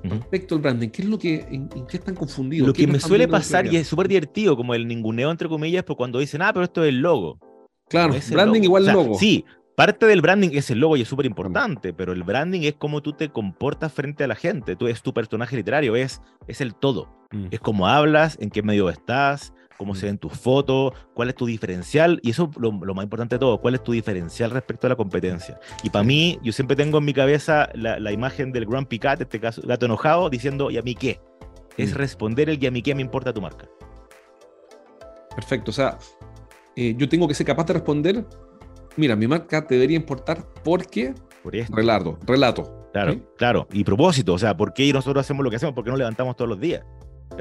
respecto 0.03 0.55
al 0.55 0.61
branding? 0.61 0.89
¿Qué 0.89 1.01
es 1.01 1.07
lo 1.07 1.19
que, 1.19 1.45
en, 1.49 1.69
qué 1.87 1.97
están 1.97 2.15
confundidos? 2.15 2.67
Lo 2.67 2.73
que 2.73 2.87
me 2.87 2.99
suele 2.99 3.27
pasar, 3.27 3.65
y 3.71 3.75
es 3.77 3.87
súper 3.87 4.07
divertido, 4.07 4.55
como 4.55 4.73
el 4.73 4.87
ninguneo 4.87 5.29
entre 5.29 5.49
comillas, 5.49 5.83
pues 5.83 5.97
cuando 5.97 6.19
dicen, 6.19 6.41
ah, 6.41 6.51
pero 6.53 6.65
esto 6.65 6.83
es 6.83 6.89
el 6.89 6.99
logo. 6.99 7.39
Claro, 7.87 8.15
branding 8.31 8.63
igual 8.63 8.87
logo. 8.87 9.15
Sí, 9.19 9.45
parte 9.75 10.05
del 10.05 10.21
branding 10.21 10.49
es 10.53 10.69
el 10.71 10.79
logo 10.79 10.97
y 10.97 11.01
es 11.01 11.07
súper 11.07 11.25
importante, 11.25 11.93
pero 11.93 12.13
el 12.13 12.23
branding 12.23 12.61
es 12.61 12.75
cómo 12.75 13.01
tú 13.01 13.13
te 13.13 13.29
comportas 13.29 13.91
frente 13.93 14.23
a 14.23 14.27
la 14.27 14.35
gente. 14.35 14.75
Tú 14.75 14.87
es 14.87 15.01
tu 15.01 15.13
personaje 15.13 15.55
literario, 15.55 15.95
es, 15.95 16.21
es 16.47 16.61
el 16.61 16.75
todo. 16.75 17.09
Mm. 17.31 17.47
Es 17.51 17.59
cómo 17.59 17.87
hablas, 17.87 18.37
en 18.39 18.49
qué 18.49 18.63
medio 18.63 18.89
estás, 18.89 19.53
cómo 19.77 19.95
se 19.95 20.05
ven 20.05 20.17
tus 20.17 20.33
fotos, 20.33 20.93
cuál 21.13 21.29
es 21.29 21.35
tu 21.35 21.45
diferencial, 21.45 22.19
y 22.23 22.31
eso 22.31 22.49
lo, 22.57 22.71
lo 22.71 22.93
más 22.93 23.03
importante 23.03 23.35
de 23.35 23.39
todo, 23.39 23.59
cuál 23.59 23.75
es 23.75 23.83
tu 23.83 23.91
diferencial 23.91 24.51
respecto 24.51 24.87
a 24.87 24.89
la 24.89 24.95
competencia. 24.95 25.59
Y 25.83 25.89
para 25.89 26.03
mí, 26.03 26.39
yo 26.43 26.51
siempre 26.51 26.75
tengo 26.75 26.99
en 26.99 27.05
mi 27.05 27.13
cabeza 27.13 27.69
la, 27.73 27.99
la 27.99 28.11
imagen 28.11 28.51
del 28.51 28.65
Grumpy 28.65 28.99
Cat, 28.99 29.21
este 29.21 29.39
caso, 29.39 29.61
gato 29.63 29.85
enojado, 29.85 30.29
diciendo, 30.29 30.71
¿y 30.71 30.77
a 30.77 30.81
mí 30.81 30.95
qué? 30.95 31.19
Es 31.77 31.93
mm. 31.93 31.97
responder 31.97 32.49
el 32.49 32.63
¿y 32.63 32.67
a 32.67 32.71
mí 32.71 32.81
qué 32.81 32.95
me 32.95 33.01
importa 33.01 33.33
tu 33.33 33.41
marca? 33.41 33.67
Perfecto, 35.35 35.71
o 35.71 35.73
sea, 35.73 35.97
eh, 36.77 36.95
yo 36.97 37.09
tengo 37.09 37.27
que 37.27 37.33
ser 37.33 37.45
capaz 37.45 37.65
de 37.65 37.73
responder, 37.73 38.25
mira, 38.97 39.15
mi 39.15 39.27
marca 39.27 39.65
te 39.65 39.75
debería 39.75 39.97
importar 39.97 40.45
porque... 40.63 41.13
Por 41.43 41.53
Relato, 41.53 42.17
relato. 42.25 42.89
Claro, 42.91 43.33
claro. 43.37 43.67
Y 43.71 43.83
propósito, 43.83 44.33
o 44.33 44.37
sea, 44.37 44.55
¿por 44.55 44.73
qué 44.73 44.91
nosotros 44.93 45.23
hacemos 45.23 45.43
lo 45.43 45.49
que 45.49 45.57
hacemos? 45.57 45.75
¿Por 45.75 45.83
qué 45.83 45.89
nos 45.89 45.99
levantamos 45.99 46.35
todos 46.35 46.49
los 46.49 46.59
días? 46.59 46.83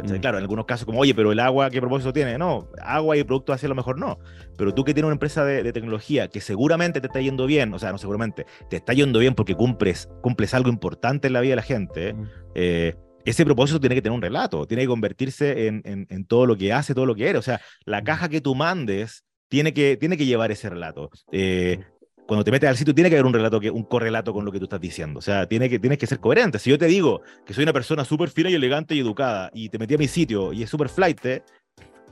Mm. 0.03 0.17
Claro, 0.17 0.39
en 0.39 0.43
algunos 0.43 0.65
casos 0.65 0.85
como, 0.85 0.99
oye, 0.99 1.15
pero 1.15 1.33
el 1.33 1.41
agua, 1.41 1.71
¿qué 1.71 1.81
propósito 1.81 2.13
tiene? 2.13 2.39
No, 2.39 2.69
agua 2.83 3.17
y 3.17 3.25
productos 3.25 3.55
así 3.55 3.67
a 3.67 3.69
lo 3.69 3.75
mejor 3.75 3.99
no. 3.99 4.19
Pero 4.57 4.75
tú 4.75 4.85
que 4.85 4.95
tienes 4.95 5.07
una 5.07 5.15
empresa 5.15 5.45
de, 5.45 5.73
tecnología 5.73 6.29
que 6.29 6.41
seguramente 6.41 7.01
te 7.01 7.07
está 7.07 7.21
yendo 7.21 7.47
bien, 7.47 7.73
o 7.75 7.79
sea, 7.79 7.93
no 7.93 7.99
seguramente, 7.99 8.47
te 8.69 8.77
está 8.77 8.93
yendo 8.93 9.19
bien 9.19 9.35
porque 9.35 9.55
cumples, 9.55 10.09
cumples 10.23 10.55
algo 10.55 10.69
importante 10.69 11.29
en 11.29 11.33
la 11.33 11.41
vida 11.41 11.53
de 11.53 11.57
la 11.57 11.63
gente, 11.63 12.15
mm. 12.15 12.25
eh, 12.55 12.95
ese 13.25 13.45
propósito 13.45 13.81
tiene 13.81 13.95
que 13.95 14.03
tener 14.03 14.15
un 14.15 14.23
relato, 14.23 14.67
tiene 14.67 14.83
que 14.83 14.89
convertirse 14.89 15.69
en, 15.69 15.83
en, 15.85 16.27
todo 16.27 16.45
lo 16.45 16.57
que 16.57 16.73
hace, 16.73 16.95
todo 16.95 17.07
lo 17.07 17.15
que 17.15 17.29
eres. 17.29 17.39
O 17.39 17.43
sea, 17.43 17.61
la 17.87 18.03
mm. 18.03 18.05
caja 18.05 18.29
que 18.29 18.41
tú 18.41 18.55
mandes 18.55 19.25
tiene 19.49 19.73
que, 19.73 19.97
tiene 19.97 20.17
que 20.17 20.27
llevar 20.27 20.51
ese 20.51 20.69
relato. 20.69 21.11
Eh, 21.33 21.81
cuando 22.27 22.45
te 22.45 22.51
metes 22.51 22.69
al 22.69 22.77
sitio 22.77 22.95
tiene 22.95 23.11
que 23.11 23.17
haber 23.17 23.27
un 23.27 23.35
relato, 23.35 23.61
que, 23.61 23.71
un 23.71 23.85
correlato 23.85 24.33
con 24.33 24.45
lo 24.45 24.53
que 24.53 24.59
tú 24.59 24.65
estás 24.65 24.81
diciendo. 24.81 25.19
O 25.19 25.23
sea, 25.23 25.47
tiene 25.47 25.69
que, 25.69 25.79
tienes 25.79 25.99
que 25.99 26.07
ser 26.07 26.21
coherente. 26.21 26.59
Si 26.59 26.71
yo 26.71 26.79
te 26.79 26.87
digo 26.87 27.21
que 27.45 27.53
soy 27.53 27.65
una 27.65 27.73
persona 27.73 28.05
súper 28.05 28.31
fina 28.31 28.51
y 28.51 28.55
elegante 28.55 28.95
y 28.95 29.01
educada 29.01 29.51
y 29.55 29.69
te 29.69 29.79
metí 29.79 29.95
a 29.95 29.99
mi 29.99 30.09
sitio 30.09 30.53
y 30.53 30.63
es 30.63 30.71
súper 30.71 30.89
flight, 30.89 31.21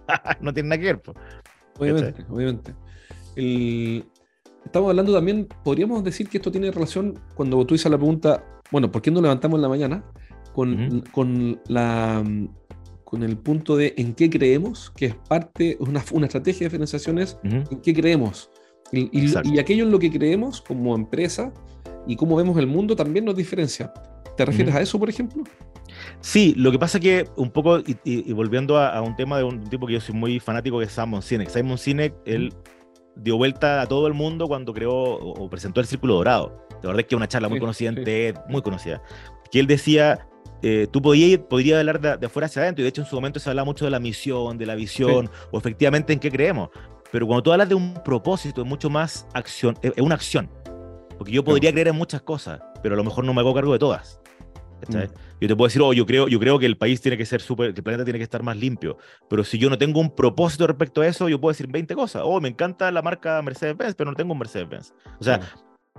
no 0.41 0.53
tiene 0.53 0.69
nada 0.69 0.81
que 0.81 0.85
ver. 0.85 1.03
Obviamente, 1.79 2.25
obviamente. 2.29 2.75
Estamos 4.65 4.91
hablando 4.91 5.13
también, 5.13 5.49
podríamos 5.65 6.05
decir 6.05 6.29
que 6.29 6.39
esto 6.39 6.51
tiene 6.51 6.71
relación 6.71 7.19
cuando 7.35 7.65
tú 7.67 7.75
dices 7.75 7.91
la 7.91 7.99
pregunta, 7.99 8.45
bueno, 8.71 8.91
¿por 8.91 9.03
qué 9.03 9.11
no 9.11 9.21
levantamos 9.21 9.59
en 9.59 9.63
la 9.63 9.69
mañana? 9.69 10.05
Con, 10.53 11.03
con 11.13 11.61
la 11.67 12.23
con 13.13 13.23
el 13.23 13.37
punto 13.37 13.77
de 13.77 13.93
en 13.99 14.15
qué 14.15 14.31
creemos, 14.31 14.91
que 14.97 15.05
es 15.05 15.15
parte, 15.15 15.77
una, 15.81 16.03
una 16.13 16.25
estrategia 16.25 16.61
de 16.61 16.65
diferenciación 16.71 17.19
es 17.19 17.39
en 17.43 17.67
qué 17.83 17.93
creemos. 17.93 18.51
Y, 18.91 19.59
aquello 19.59 19.85
en 19.85 19.91
lo 19.91 19.99
que 19.99 20.11
creemos 20.11 20.63
como 20.63 20.95
empresa 20.95 21.53
y 22.07 22.17
cómo 22.17 22.37
vemos 22.37 22.57
el 22.57 22.67
mundo 22.67 22.97
también 22.97 23.27
nos 23.27 23.37
diferencia. 23.37 23.93
¿Te 24.35 24.47
refieres 24.47 24.75
a 24.75 24.81
eso, 24.81 24.99
por 24.99 25.11
ejemplo? 25.11 25.45
Sí, 26.21 26.55
lo 26.57 26.73
que 26.73 26.79
pasa 26.79 26.99
que 26.99 27.29
un 27.37 27.51
poco, 27.51 27.81
y, 28.03 28.33
volviendo 28.33 28.79
a, 28.79 29.03
un 29.03 29.15
tema 29.15 29.37
de 29.37 29.45
un 29.45 29.63
tipo 29.65 29.87
que 29.87 29.93
yo 29.93 30.01
soy 30.01 30.15
muy 30.15 30.41
fanático, 30.41 30.79
que 30.79 30.87
es 30.87 30.93
Simon 30.93 31.21
Sinek. 31.21 31.51
Simon 31.51 31.77
Sinek, 31.77 32.15
él 32.25 32.51
dio 33.17 33.37
vuelta 33.37 33.83
a 33.83 33.87
todo 33.87 34.07
el 34.07 34.15
mundo 34.15 34.49
cuando 34.49 34.73
creó 34.73 34.95
o, 34.95 35.51
presentó 35.51 35.81
el 35.81 35.87
Círculo 35.87 36.15
Dorado. 36.15 36.67
De 36.81 36.89
verdad 36.89 37.01
es 37.01 37.07
que 37.09 37.15
es 37.15 37.19
una 37.19 37.29
charla 37.29 37.51
muy 37.51 37.61
conocida 37.61 37.93
muy 38.49 38.63
conocida. 38.63 39.03
Que 39.51 39.61
él 39.61 39.67
decía, 39.67 40.27
eh, 40.63 40.87
tú 40.91 41.03
podías, 41.03 41.41
podrías 41.41 41.81
hablar 41.81 42.19
de, 42.19 42.27
afuera 42.27 42.47
hacia 42.47 42.63
adentro, 42.63 42.83
y 42.83 42.85
de 42.85 42.89
hecho 42.91 43.03
en 43.03 43.09
su 43.09 43.17
momento 43.17 43.41
se 43.41 43.51
hablaba 43.51 43.67
mucho 43.67 43.85
de 43.85 43.91
la 43.91 43.99
misión, 43.99 44.59
de 44.59 44.67
la 44.67 44.75
visión, 44.75 45.29
o 45.51 45.59
efectivamente 45.59 46.13
en 46.13 46.21
qué 46.21 46.31
creemos. 46.31 46.71
Pero 47.11 47.27
cuando 47.27 47.43
tú 47.43 47.53
hablas 47.53 47.69
de 47.69 47.75
un 47.75 47.95
propósito, 48.05 48.63
es 48.63 48.67
mucho 48.67 48.89
más 48.89 49.27
acción, 49.35 49.77
es, 49.83 49.93
una 49.99 50.15
acción. 50.15 50.49
Porque 51.19 51.33
yo 51.33 51.45
podría 51.45 51.73
creer 51.73 51.89
en 51.89 51.97
muchas 51.97 52.23
cosas, 52.23 52.61
pero 52.83 52.95
a 52.95 52.97
lo 52.97 53.05
mejor 53.05 53.25
no 53.25 53.35
me 53.35 53.41
hago 53.41 53.55
cargo 53.55 53.73
de 53.73 53.79
todas. 53.79 54.21
Mm. 54.89 54.97
Yo 55.41 55.49
te 55.49 55.57
puedo 55.57 55.69
decir, 55.69 55.83
oh, 55.83 55.93
yo 55.93 56.07
creo, 56.07 56.29
yo 56.29 56.39
creo 56.39 56.59
que 56.59 56.67
el 56.67 56.77
país 56.77 57.01
tiene 57.01 57.17
que 57.17 57.27
ser 57.27 57.41
súper, 57.41 57.73
que 57.73 57.81
el 57.81 57.85
planeta 57.85 58.05
tiene 58.05 58.19
que 58.19 58.25
estar 58.25 58.43
más 58.43 58.57
limpio. 58.57 58.97
Pero 59.29 59.45
si 59.45 59.59
yo 59.59 59.69
no 59.69 59.79
tengo 59.79 60.01
un 60.01 60.15
propósito 60.15 60.67
respecto 60.67 61.01
a 61.01 61.07
eso, 61.07 61.29
yo 61.29 61.41
puedo 61.41 61.53
decir 61.53 61.67
20 61.69 61.95
cosas. 61.95 62.23
Oh, 62.25 62.41
me 62.41 62.49
encanta 62.49 62.91
la 62.91 63.03
marca 63.03 63.41
Mercedes-Benz, 63.43 63.95
pero 63.95 64.11
no 64.11 64.17
tengo 64.17 64.33
un 64.33 64.39
Mercedes-Benz. 64.39 64.95
O 65.21 65.25
sea, 65.25 65.41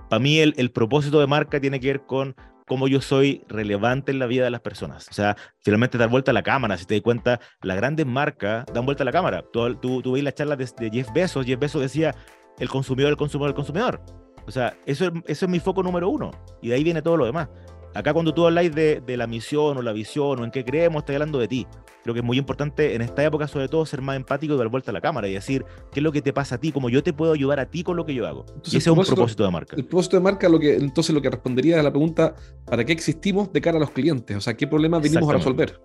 para 0.08 0.20
mí 0.20 0.38
el, 0.38 0.54
el, 0.56 0.70
propósito 0.70 1.20
de 1.20 1.26
marca 1.26 1.60
tiene 1.60 1.80
que 1.80 1.88
ver 1.88 2.02
con 2.02 2.34
cómo 2.66 2.88
yo 2.88 3.00
soy 3.00 3.44
relevante 3.48 4.12
en 4.12 4.18
la 4.18 4.26
vida 4.26 4.44
de 4.44 4.50
las 4.50 4.60
personas. 4.60 5.08
O 5.08 5.12
sea, 5.12 5.36
finalmente 5.60 5.98
dar 5.98 6.08
vuelta 6.08 6.30
a 6.30 6.34
la 6.34 6.42
cámara. 6.42 6.76
Si 6.76 6.86
te 6.86 6.94
das 6.94 7.02
cuenta, 7.02 7.40
las 7.62 7.76
grandes 7.76 8.06
marcas 8.06 8.64
dan 8.72 8.84
vuelta 8.84 9.02
a 9.02 9.06
la 9.06 9.12
cámara. 9.12 9.44
Tú, 9.52 9.74
tú, 9.76 10.02
tú 10.02 10.12
veis 10.12 10.24
la 10.24 10.32
charla 10.32 10.56
de, 10.56 10.68
de 10.78 10.90
Jeff 10.90 11.08
Bezos. 11.12 11.46
Jeff 11.46 11.58
Bezos 11.58 11.82
decía, 11.82 12.14
el 12.58 12.68
consumidor, 12.68 13.10
el 13.10 13.16
consumidor, 13.16 13.50
el 13.50 13.54
consumidor. 13.54 14.00
O 14.46 14.50
sea, 14.50 14.76
eso, 14.86 15.10
eso 15.26 15.46
es 15.46 15.50
mi 15.50 15.60
foco 15.60 15.82
número 15.82 16.08
uno. 16.08 16.30
Y 16.60 16.68
de 16.68 16.74
ahí 16.74 16.84
viene 16.84 17.02
todo 17.02 17.16
lo 17.16 17.24
demás. 17.24 17.48
Acá 17.94 18.12
cuando 18.12 18.34
tú 18.34 18.44
habláis 18.44 18.74
de, 18.74 19.00
de, 19.00 19.16
la 19.16 19.28
misión 19.28 19.78
o 19.78 19.82
la 19.82 19.92
visión 19.92 20.40
o 20.40 20.44
en 20.44 20.50
qué 20.50 20.64
creemos, 20.64 21.02
estoy 21.02 21.14
hablando 21.14 21.38
de 21.38 21.46
ti. 21.46 21.66
Creo 22.02 22.12
que 22.12 22.20
es 22.20 22.26
muy 22.26 22.36
importante 22.36 22.94
en 22.94 23.02
esta 23.02 23.24
época, 23.24 23.46
sobre 23.46 23.68
todo, 23.68 23.86
ser 23.86 24.02
más 24.02 24.16
empático 24.16 24.54
y 24.54 24.58
dar 24.58 24.68
vuelta 24.68 24.90
a 24.90 24.94
la 24.94 25.00
cámara 25.00 25.28
y 25.28 25.34
decir 25.34 25.64
qué 25.92 26.00
es 26.00 26.04
lo 26.04 26.10
que 26.10 26.20
te 26.20 26.32
pasa 26.32 26.56
a 26.56 26.58
ti, 26.58 26.72
cómo 26.72 26.90
yo 26.90 27.02
te 27.02 27.12
puedo 27.12 27.32
ayudar 27.32 27.60
a 27.60 27.70
ti 27.70 27.84
con 27.84 27.96
lo 27.96 28.04
que 28.04 28.12
yo 28.12 28.26
hago. 28.26 28.44
y 28.64 28.76
ese 28.76 28.78
es 28.78 28.86
un 28.88 29.02
propósito 29.02 29.44
de 29.44 29.50
marca. 29.50 29.76
El 29.76 29.84
propósito 29.84 30.16
de 30.16 30.22
marca, 30.22 30.48
lo 30.48 30.58
que, 30.58 30.74
entonces 30.74 31.14
lo 31.14 31.22
que 31.22 31.30
respondería 31.30 31.78
a 31.78 31.82
la 31.82 31.90
pregunta, 31.90 32.34
¿para 32.66 32.84
qué 32.84 32.92
existimos 32.92 33.52
de 33.52 33.60
cara 33.60 33.76
a 33.76 33.80
los 33.80 33.90
clientes? 33.90 34.36
O 34.36 34.40
sea, 34.40 34.54
¿qué 34.54 34.66
problemas 34.66 35.00
venimos 35.00 35.30
a 35.30 35.34
resolver? 35.34 35.80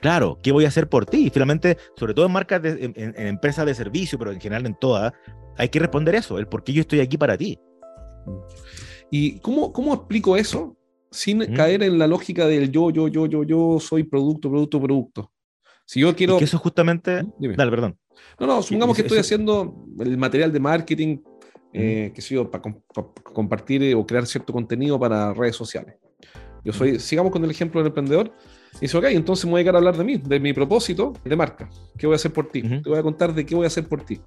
Claro, 0.00 0.38
¿qué 0.42 0.52
voy 0.52 0.64
a 0.64 0.68
hacer 0.68 0.88
por 0.88 1.06
ti? 1.06 1.28
Y 1.28 1.30
finalmente, 1.30 1.78
sobre 1.96 2.12
todo 2.12 2.26
en 2.26 2.32
marcas, 2.32 2.62
en, 2.62 2.92
en, 2.96 3.26
empresas 3.26 3.64
de 3.64 3.74
servicio, 3.74 4.18
pero 4.18 4.32
en 4.32 4.40
general 4.40 4.66
en 4.66 4.74
todas, 4.74 5.12
hay 5.56 5.70
que 5.70 5.78
responder 5.78 6.16
eso, 6.16 6.38
el 6.38 6.46
por 6.46 6.62
qué 6.62 6.74
yo 6.74 6.82
estoy 6.82 7.00
aquí 7.00 7.16
para 7.16 7.38
ti. 7.38 7.58
¿Y 9.10 9.38
cómo, 9.38 9.72
cómo 9.72 9.94
explico 9.94 10.36
eso 10.36 10.76
sin 11.14 11.54
caer 11.54 11.84
en 11.84 11.96
la 11.96 12.08
lógica 12.08 12.46
del 12.46 12.72
yo, 12.72 12.90
yo, 12.90 13.06
yo, 13.06 13.26
yo, 13.26 13.44
yo 13.44 13.78
soy 13.78 14.02
producto, 14.02 14.50
producto, 14.50 14.80
producto. 14.80 15.32
Si 15.86 16.00
yo 16.00 16.14
quiero... 16.16 16.38
que 16.38 16.44
eso 16.44 16.58
justamente... 16.58 17.22
Dale, 17.38 17.70
perdón. 17.70 17.98
No, 18.40 18.46
no, 18.48 18.62
supongamos 18.62 18.96
que 18.96 19.02
estoy 19.02 19.18
haciendo 19.18 19.86
el 20.00 20.18
material 20.18 20.52
de 20.52 20.58
marketing, 20.58 21.18
eh, 21.72 22.10
que 22.12 22.20
sé 22.20 22.34
yo, 22.34 22.50
para, 22.50 22.62
compartir 23.32 23.82
eh, 23.84 23.94
o 23.94 24.04
crear 24.04 24.26
cierto 24.26 24.52
contenido 24.52 24.98
para 24.98 25.32
redes 25.32 25.54
sociales. 25.54 25.96
Yo 26.64 26.72
soy, 26.72 26.98
sigamos 26.98 27.30
con 27.30 27.44
el 27.44 27.50
ejemplo 27.50 27.80
del 27.80 27.88
emprendedor. 27.88 28.32
Y 28.76 28.80
dice, 28.80 28.96
ok, 28.96 29.04
entonces 29.10 29.44
me 29.44 29.52
voy 29.52 29.60
a 29.60 29.62
llegar 29.62 29.76
a 29.76 29.78
hablar 29.78 29.96
de 29.96 30.02
mí, 30.02 30.16
de 30.16 30.40
mi 30.40 30.52
propósito 30.52 31.12
de 31.24 31.36
marca. 31.36 31.70
¿Qué 31.96 32.08
voy 32.08 32.14
a 32.14 32.16
hacer 32.16 32.32
por 32.32 32.48
ti? 32.48 32.62
Te 32.62 32.88
voy 32.88 32.98
a 32.98 33.02
contar 33.02 33.32
de 33.32 33.46
qué 33.46 33.54
voy 33.54 33.64
a 33.64 33.68
hacer 33.68 33.86
por 33.86 34.04
ti. 34.04 34.20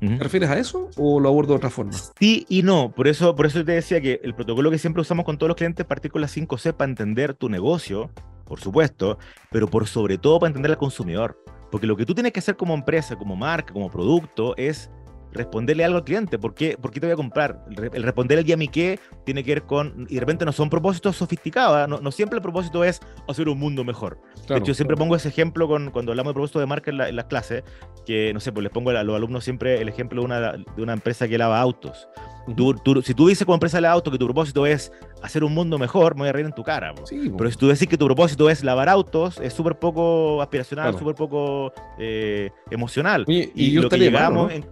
¿Te 0.00 0.18
refieres 0.18 0.50
a 0.50 0.58
eso 0.58 0.90
o 0.96 1.20
lo 1.20 1.28
abordo 1.28 1.54
de 1.54 1.56
otra 1.56 1.70
forma? 1.70 1.92
Sí 2.18 2.44
y 2.48 2.62
no. 2.62 2.92
Por 2.92 3.08
eso, 3.08 3.34
por 3.34 3.46
eso 3.46 3.64
te 3.64 3.72
decía 3.72 4.00
que 4.00 4.20
el 4.22 4.34
protocolo 4.34 4.70
que 4.70 4.78
siempre 4.78 5.00
usamos 5.00 5.24
con 5.24 5.38
todos 5.38 5.48
los 5.48 5.56
clientes 5.56 5.84
es 5.84 5.86
partir 5.86 6.10
con 6.10 6.20
las 6.20 6.36
5C 6.36 6.74
para 6.74 6.90
entender 6.90 7.34
tu 7.34 7.48
negocio, 7.48 8.10
por 8.44 8.60
supuesto, 8.60 9.18
pero 9.50 9.68
por 9.68 9.86
sobre 9.86 10.18
todo 10.18 10.38
para 10.38 10.48
entender 10.48 10.72
al 10.72 10.78
consumidor. 10.78 11.42
Porque 11.70 11.86
lo 11.86 11.96
que 11.96 12.06
tú 12.06 12.14
tienes 12.14 12.32
que 12.32 12.40
hacer 12.40 12.56
como 12.56 12.74
empresa, 12.74 13.16
como 13.16 13.36
marca, 13.36 13.72
como 13.72 13.90
producto, 13.90 14.56
es 14.56 14.90
responderle 15.36 15.84
algo 15.84 15.98
al 15.98 16.04
cliente. 16.04 16.38
¿Por 16.38 16.54
qué, 16.54 16.76
¿Por 16.80 16.90
qué 16.90 17.00
te 17.00 17.06
voy 17.06 17.14
a 17.14 17.16
comprar? 17.16 17.64
El 17.70 18.02
responder 18.02 18.38
el 18.38 18.44
día 18.44 18.56
mi 18.56 18.68
qué 18.68 18.98
tiene 19.24 19.44
que 19.44 19.54
ver 19.54 19.62
con, 19.64 20.06
y 20.08 20.14
de 20.14 20.20
repente 20.20 20.44
no 20.44 20.52
son 20.52 20.70
propósitos 20.70 21.16
sofisticados, 21.16 21.76
¿ah? 21.76 21.86
no, 21.86 22.00
no 22.00 22.10
siempre 22.10 22.36
el 22.36 22.42
propósito 22.42 22.84
es 22.84 23.00
hacer 23.28 23.48
un 23.48 23.58
mundo 23.58 23.84
mejor. 23.84 24.20
de 24.48 24.56
hecho, 24.56 24.66
yo 24.66 24.74
siempre 24.74 24.96
pongo 24.96 25.16
ese 25.16 25.28
ejemplo 25.28 25.68
con, 25.68 25.90
cuando 25.90 26.12
hablamos 26.12 26.30
de 26.30 26.34
propósito 26.34 26.60
de 26.60 26.66
marca 26.66 26.90
en, 26.90 27.16
las 27.16 27.24
clases, 27.26 27.64
que 28.04 28.32
no 28.32 28.40
sé, 28.40 28.52
pues 28.52 28.62
les 28.62 28.72
pongo 28.72 28.90
a 28.90 29.02
los 29.02 29.16
alumnos 29.16 29.44
siempre 29.44 29.80
el 29.80 29.88
ejemplo 29.88 30.20
de 30.20 30.24
una, 30.24 30.52
de 30.52 30.82
una 30.82 30.92
empresa 30.92 31.28
que 31.28 31.38
lava 31.38 31.60
autos. 31.60 32.08
si 33.04 33.14
tú 33.14 33.28
dices 33.28 33.44
como 33.44 33.54
empresa 33.54 33.80
de 33.80 33.86
autos 33.86 34.12
que 34.12 34.18
tu 34.18 34.26
propósito 34.26 34.66
es 34.66 34.92
hacer 35.22 35.44
un 35.44 35.54
mundo 35.54 35.78
mejor, 35.78 36.14
me 36.14 36.20
voy 36.20 36.28
a 36.28 36.32
reír 36.32 36.46
en 36.46 36.52
tu 36.52 36.62
cara. 36.62 36.94
Pero 37.36 37.50
si 37.50 37.56
tú 37.56 37.68
decís 37.68 37.88
que 37.88 37.98
tu 37.98 38.06
propósito 38.06 38.48
es 38.48 38.62
lavar 38.62 38.88
autos, 38.88 39.40
es 39.40 39.52
súper 39.52 39.78
poco 39.78 40.40
aspiracional, 40.42 40.96
súper 40.98 41.14
poco 41.14 41.72
eh, 41.98 42.50
emocional. 42.70 43.24
y, 43.26 43.72
lo 43.72 43.88
que 43.88 43.98
llegamos 43.98 44.52
en, 44.52 44.64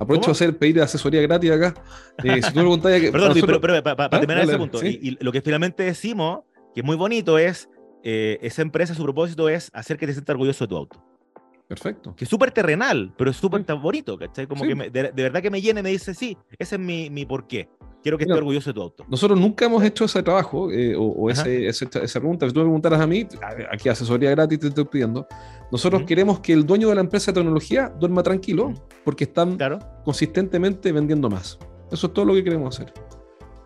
Aprovecho 0.00 0.28
de 0.28 0.32
hacer, 0.32 0.56
pedir 0.56 0.80
asesoría 0.80 1.20
gratis 1.20 1.50
acá. 1.50 1.74
Eh, 2.24 2.40
si 2.42 2.52
tú 2.54 2.60
me 2.60 3.00
que, 3.00 3.12
Perdón, 3.12 3.60
pero, 3.60 3.82
para 3.82 4.04
¿Ah? 4.06 4.08
terminar 4.08 4.44
ese 4.44 4.56
punto, 4.56 4.82
y, 4.82 5.18
lo 5.20 5.30
que 5.30 5.42
finalmente 5.42 5.82
decimos, 5.82 6.40
que 6.74 6.80
es 6.80 6.86
muy 6.86 6.96
bonito, 6.96 7.38
es 7.38 7.68
eh, 8.02 8.38
esa 8.40 8.62
empresa, 8.62 8.94
su 8.94 9.02
propósito 9.02 9.50
es 9.50 9.70
hacer 9.74 9.98
que 9.98 10.06
te 10.06 10.14
sientas 10.14 10.32
orgulloso 10.32 10.64
de 10.64 10.68
tu 10.68 10.76
auto. 10.78 11.04
Perfecto. 11.68 12.16
Que 12.16 12.24
es 12.24 12.30
súper 12.30 12.50
terrenal, 12.50 13.12
pero 13.16 13.30
es 13.30 13.36
súper 13.36 13.62
bonito, 13.76 14.18
¿cachai? 14.18 14.46
Como 14.46 14.64
que 14.64 14.74
de, 14.74 15.12
verdad 15.12 15.42
que 15.42 15.50
me 15.50 15.60
llena 15.60 15.80
y 15.80 15.82
me 15.82 15.90
dice, 15.90 16.14
sí, 16.14 16.36
ese 16.58 16.76
es 16.76 16.80
mi, 16.80 17.10
mi 17.10 17.26
porqué. 17.26 17.68
Quiero 18.02 18.16
que 18.16 18.24
esté 18.24 18.34
orgulloso 18.34 18.70
de 18.70 18.74
tu 18.74 18.82
auto. 18.82 19.04
Nosotros 19.08 19.38
nunca 19.38 19.66
hemos 19.66 19.84
hecho 19.84 20.04
ese 20.04 20.22
trabajo 20.22 20.70
eh, 20.72 20.94
o, 20.96 21.28
ese, 21.28 21.66
esa 21.68 22.20
pregunta. 22.20 22.46
Si 22.46 22.52
tú 22.52 22.60
me 22.60 22.64
preguntaras 22.64 23.00
a 23.00 23.06
mí, 23.06 23.26
aquí 23.70 23.88
asesoría 23.88 24.30
gratis 24.30 24.58
te 24.58 24.68
estoy 24.68 24.84
pidiendo. 24.84 25.26
Nosotros 25.70 26.04
queremos 26.04 26.40
que 26.40 26.52
el 26.52 26.64
dueño 26.64 26.88
de 26.88 26.94
la 26.94 27.02
empresa 27.02 27.30
de 27.30 27.40
tecnología 27.40 27.92
duerma 28.00 28.22
tranquilo 28.22 28.72
porque 29.04 29.24
están 29.24 29.58
consistentemente 30.04 30.92
vendiendo 30.92 31.28
más. 31.28 31.58
Eso 31.90 32.06
es 32.06 32.12
todo 32.12 32.24
lo 32.24 32.34
que 32.34 32.44
queremos 32.44 32.74
hacer. 32.74 32.92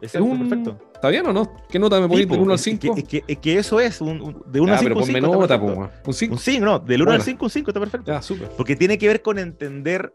es 0.01 0.13
perfecto. 0.13 0.79
¿Está 1.05 1.11
bien 1.11 1.27
o 1.27 1.33
no? 1.35 1.53
¿Qué 1.69 1.79
nota 1.79 2.01
me 2.01 2.09
pones 2.09 2.27
del 2.27 2.41
1 2.41 2.53
al 2.53 2.59
5? 2.59 2.95
Es 2.97 3.05
que, 3.05 3.25
es 3.27 3.39
que, 3.39 3.59
eso 3.59 3.79
es, 3.79 4.01
un, 4.01 4.43
de 4.47 4.59
1 4.61 4.73
al 4.73 4.79
5. 4.79 5.01
Pero 5.07 5.29
con 5.29 5.41
nota, 5.41 5.57
un 5.57 6.15
5. 6.15 6.35
Un 6.35 6.39
5, 6.39 6.65
no, 6.65 6.79
del 6.79 7.03
1 7.03 7.11
al 7.13 7.23
5, 7.23 7.45
un 7.45 7.51
5 7.51 7.71
está 7.71 7.81
perfecto. 7.81 8.23
Súper. 8.23 8.49
Porque 8.57 8.75
tiene 8.75 8.97
que 8.97 9.07
ver 9.07 9.21
con 9.21 9.39
entender 9.39 10.15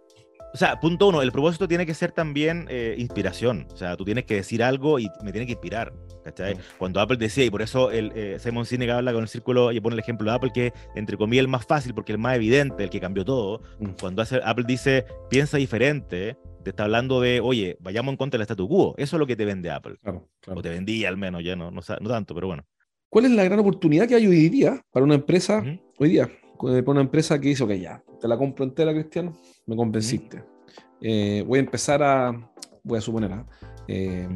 o 0.54 0.58
sea, 0.58 0.80
punto 0.80 1.08
uno, 1.08 1.22
el 1.22 1.32
propósito 1.32 1.68
tiene 1.68 1.86
que 1.86 1.94
ser 1.94 2.12
también 2.12 2.66
eh, 2.70 2.96
inspiración. 2.98 3.68
O 3.72 3.78
sea, 3.78 3.96
tú 3.96 4.06
tienes 4.06 4.26
que 4.26 4.36
decir 4.36 4.64
algo 4.64 5.00
y 5.00 5.08
me 5.24 5.32
tiene 5.32 5.46
que 5.46 5.54
inspirar. 5.54 5.94
¿cachai? 6.24 6.58
Cuando 6.78 7.00
Apple 7.00 7.18
decía, 7.18 7.46
y 7.46 7.50
por 7.50 7.62
eso 7.62 7.92
el, 7.92 8.12
eh, 8.16 8.38
Simon 8.40 8.66
Sinek 8.66 8.90
habla 8.90 9.14
con 9.14 9.24
el 9.24 9.28
círculo 9.28 9.72
y 9.72 9.80
pone 9.80 9.96
el 9.96 10.00
ejemplo 10.00 10.30
de 10.30 10.36
Apple, 10.36 10.52
que 10.54 10.74
entre 10.96 11.18
comillas 11.18 11.44
el 11.44 11.48
más 11.48 11.66
fácil 11.66 11.94
porque 11.94 12.12
el 12.12 12.18
más 12.18 12.36
evidente, 12.36 12.84
el 12.84 12.90
que 12.90 13.00
cambió 13.00 13.26
todo. 13.26 13.62
Mm. 13.80 13.90
Cuando 14.00 14.22
hace, 14.22 14.40
Apple 14.44 14.66
dice, 14.68 15.06
piensa 15.30 15.58
diferente, 15.58 16.38
te 16.64 16.72
está 16.72 16.84
hablando 16.84 17.22
de, 17.22 17.40
oye, 17.40 17.78
vayamos 17.80 18.14
en 18.14 18.18
contra 18.18 18.38
del 18.38 18.46
statu 18.46 18.68
quo. 18.68 18.96
Eso 18.98 19.16
es 19.16 19.20
lo 19.20 19.28
que 19.28 19.36
te 19.36 19.46
vende 19.46 19.72
Apple. 19.72 19.96
Claro, 20.02 20.28
O 20.48 20.62
te 20.62 20.70
vendía 20.70 21.10
al 21.10 21.18
menos, 21.18 21.44
ya 21.44 21.56
no, 21.56 21.72
no, 21.72 21.82
tanto, 21.82 22.34
pero 22.36 22.48
bueno. 22.48 22.64
¿Cuál 23.10 23.26
es 23.26 23.32
la 23.32 23.44
gran 23.44 23.60
oportunidad 23.60 24.08
que 24.08 24.16
hay 24.16 24.28
hoy 24.28 24.50
día 24.50 24.84
para 24.92 25.04
una 25.04 25.16
empresa, 25.16 25.64
hoy 25.98 26.10
día, 26.10 26.30
para 26.60 26.92
una 26.92 27.02
empresa 27.02 27.40
que 27.40 27.50
dice, 27.50 27.64
ok, 27.64 27.72
ya, 27.72 28.04
te 28.20 28.28
la 28.28 28.38
compro 28.38 28.66
entera, 28.66 28.92
Cristiano, 28.94 29.34
me 29.66 29.76
convenciste. 29.76 30.44
Eh, 31.02 31.44
voy 31.48 31.60
a 31.60 31.62
empezar 31.62 32.04
a, 32.04 32.32
voy 32.84 32.98
a 32.98 33.02
suponer, 33.02 33.32
¿ah? 33.32 33.46
eh, 33.88 34.28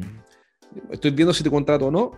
estoy 0.90 1.10
viendo 1.10 1.34
si 1.34 1.44
te 1.44 1.50
contrato 1.50 1.86
o 1.86 1.90
no, 1.90 2.12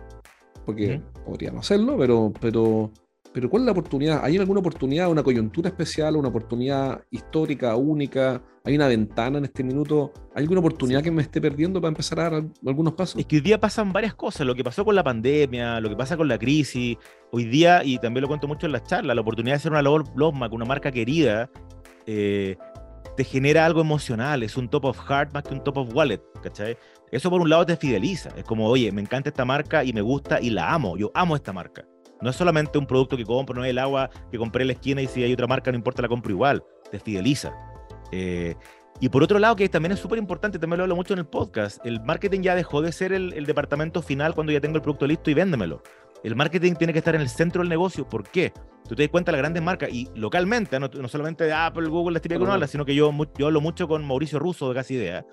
porque 0.65 1.01
podría 1.25 1.51
no 1.51 1.59
hacerlo, 1.59 1.97
pero, 1.97 2.31
pero, 2.39 2.91
pero 3.37 3.51
¿cuál 3.51 3.61
es 3.61 3.65
la 3.67 3.71
oportunidad? 3.73 4.25
¿Hay 4.25 4.35
alguna 4.35 4.61
oportunidad, 4.61 5.11
una 5.11 5.21
coyuntura 5.21 5.69
especial, 5.69 6.15
una 6.15 6.29
oportunidad 6.29 7.03
histórica, 7.11 7.75
única? 7.75 8.41
¿Hay 8.63 8.75
una 8.75 8.87
ventana 8.87 9.37
en 9.37 9.45
este 9.45 9.63
minuto? 9.63 10.11
¿Hay 10.33 10.41
alguna 10.41 10.59
oportunidad 10.61 11.03
que 11.03 11.11
me 11.11 11.21
esté 11.21 11.39
perdiendo 11.39 11.79
para 11.79 11.89
empezar 11.89 12.19
a 12.19 12.29
dar 12.31 12.43
algunos 12.65 12.93
pasos? 12.93 13.19
Es 13.19 13.27
que 13.27 13.35
hoy 13.35 13.43
día 13.43 13.59
pasan 13.59 13.93
varias 13.93 14.15
cosas, 14.15 14.47
lo 14.47 14.55
que 14.55 14.63
pasó 14.63 14.83
con 14.83 14.95
la 14.95 15.03
pandemia, 15.03 15.79
lo 15.79 15.87
que 15.87 15.95
pasa 15.95 16.17
con 16.17 16.27
la 16.27 16.39
crisis, 16.39 16.97
hoy 17.31 17.45
día, 17.45 17.83
y 17.83 17.99
también 17.99 18.23
lo 18.23 18.27
cuento 18.27 18.47
mucho 18.47 18.65
en 18.65 18.71
las 18.71 18.85
charlas, 18.85 19.15
la 19.15 19.21
oportunidad 19.21 19.53
de 19.53 19.57
hacer 19.57 19.71
una 19.71 19.83
labor 19.83 20.11
con 20.15 20.53
una 20.53 20.65
marca 20.65 20.91
querida, 20.91 21.51
eh, 22.07 22.57
te 23.15 23.23
genera 23.23 23.67
algo 23.67 23.81
emocional, 23.81 24.41
es 24.41 24.57
un 24.57 24.67
top 24.67 24.85
of 24.85 24.99
heart 25.07 25.31
más 25.31 25.43
que 25.43 25.53
un 25.53 25.63
top 25.63 25.77
of 25.77 25.93
wallet, 25.93 26.23
¿cachai? 26.41 26.75
Eso 27.11 27.29
por 27.29 27.39
un 27.39 27.51
lado 27.51 27.67
te 27.67 27.77
fideliza, 27.77 28.31
es 28.35 28.45
como, 28.45 28.67
oye, 28.67 28.91
me 28.91 29.01
encanta 29.01 29.29
esta 29.29 29.45
marca 29.45 29.83
y 29.83 29.93
me 29.93 30.01
gusta 30.01 30.41
y 30.41 30.49
la 30.49 30.73
amo, 30.73 30.97
yo 30.97 31.11
amo 31.13 31.35
esta 31.35 31.53
marca. 31.53 31.85
No 32.21 32.29
es 32.29 32.35
solamente 32.35 32.77
un 32.77 32.85
producto 32.85 33.15
que 33.17 33.25
compro, 33.25 33.55
no 33.55 33.63
es 33.63 33.69
el 33.69 33.79
agua 33.79 34.09
que 34.31 34.37
compré 34.37 34.63
en 34.63 34.67
la 34.67 34.73
esquina 34.73 35.01
y 35.01 35.07
si 35.07 35.23
hay 35.23 35.33
otra 35.33 35.47
marca 35.47 35.71
no 35.71 35.77
importa, 35.77 36.01
la 36.01 36.07
compro 36.07 36.31
igual, 36.31 36.63
te 36.91 36.99
fideliza. 36.99 37.53
Eh, 38.11 38.55
y 38.99 39.09
por 39.09 39.21
otro 39.21 39.37
lado, 39.37 39.55
que 39.55 39.69
también 39.69 39.91
es 39.91 39.99
súper 39.99 40.17
importante, 40.17 40.57
también 40.57 40.77
lo 40.77 40.83
hablo 40.85 40.95
mucho 40.95 41.13
en 41.13 41.19
el 41.19 41.27
podcast, 41.27 41.85
el 41.85 42.01
marketing 42.01 42.41
ya 42.41 42.55
dejó 42.55 42.81
de 42.81 42.91
ser 42.91 43.13
el, 43.13 43.33
el, 43.33 43.45
departamento 43.45 44.01
final 44.01 44.33
cuando 44.33 44.51
ya 44.51 44.59
tengo 44.59 44.77
el 44.77 44.81
producto 44.81 45.05
listo 45.05 45.29
y 45.29 45.35
véndemelo. 45.35 45.83
El 46.23 46.35
marketing 46.35 46.73
tiene 46.73 46.93
que 46.93 46.99
estar 46.99 47.13
en 47.13 47.21
el 47.21 47.29
centro 47.29 47.61
del 47.61 47.69
negocio. 47.69 48.07
¿Por 48.07 48.23
qué? 48.23 48.51
Tú 48.87 48.95
te 48.95 49.03
das 49.03 49.11
cuenta 49.11 49.31
de 49.31 49.37
las 49.37 49.41
grandes 49.41 49.61
marcas 49.61 49.89
y 49.91 50.09
localmente, 50.15 50.79
no, 50.79 50.89
solamente 51.07 51.43
de 51.43 51.53
Apple, 51.53 51.89
Google, 51.89 52.13
la 52.13 52.19
típica 52.21 52.39
que 52.43 52.51
habla, 52.51 52.67
sino 52.67 52.85
que 52.85 52.95
yo, 52.95 53.11
yo 53.37 53.47
hablo 53.47 53.61
mucho 53.61 53.87
con 53.87 54.05
Mauricio 54.05 54.39
Russo 54.39 54.69
de 54.69 54.75
Casi 54.75 54.95
Idea. 54.95 55.25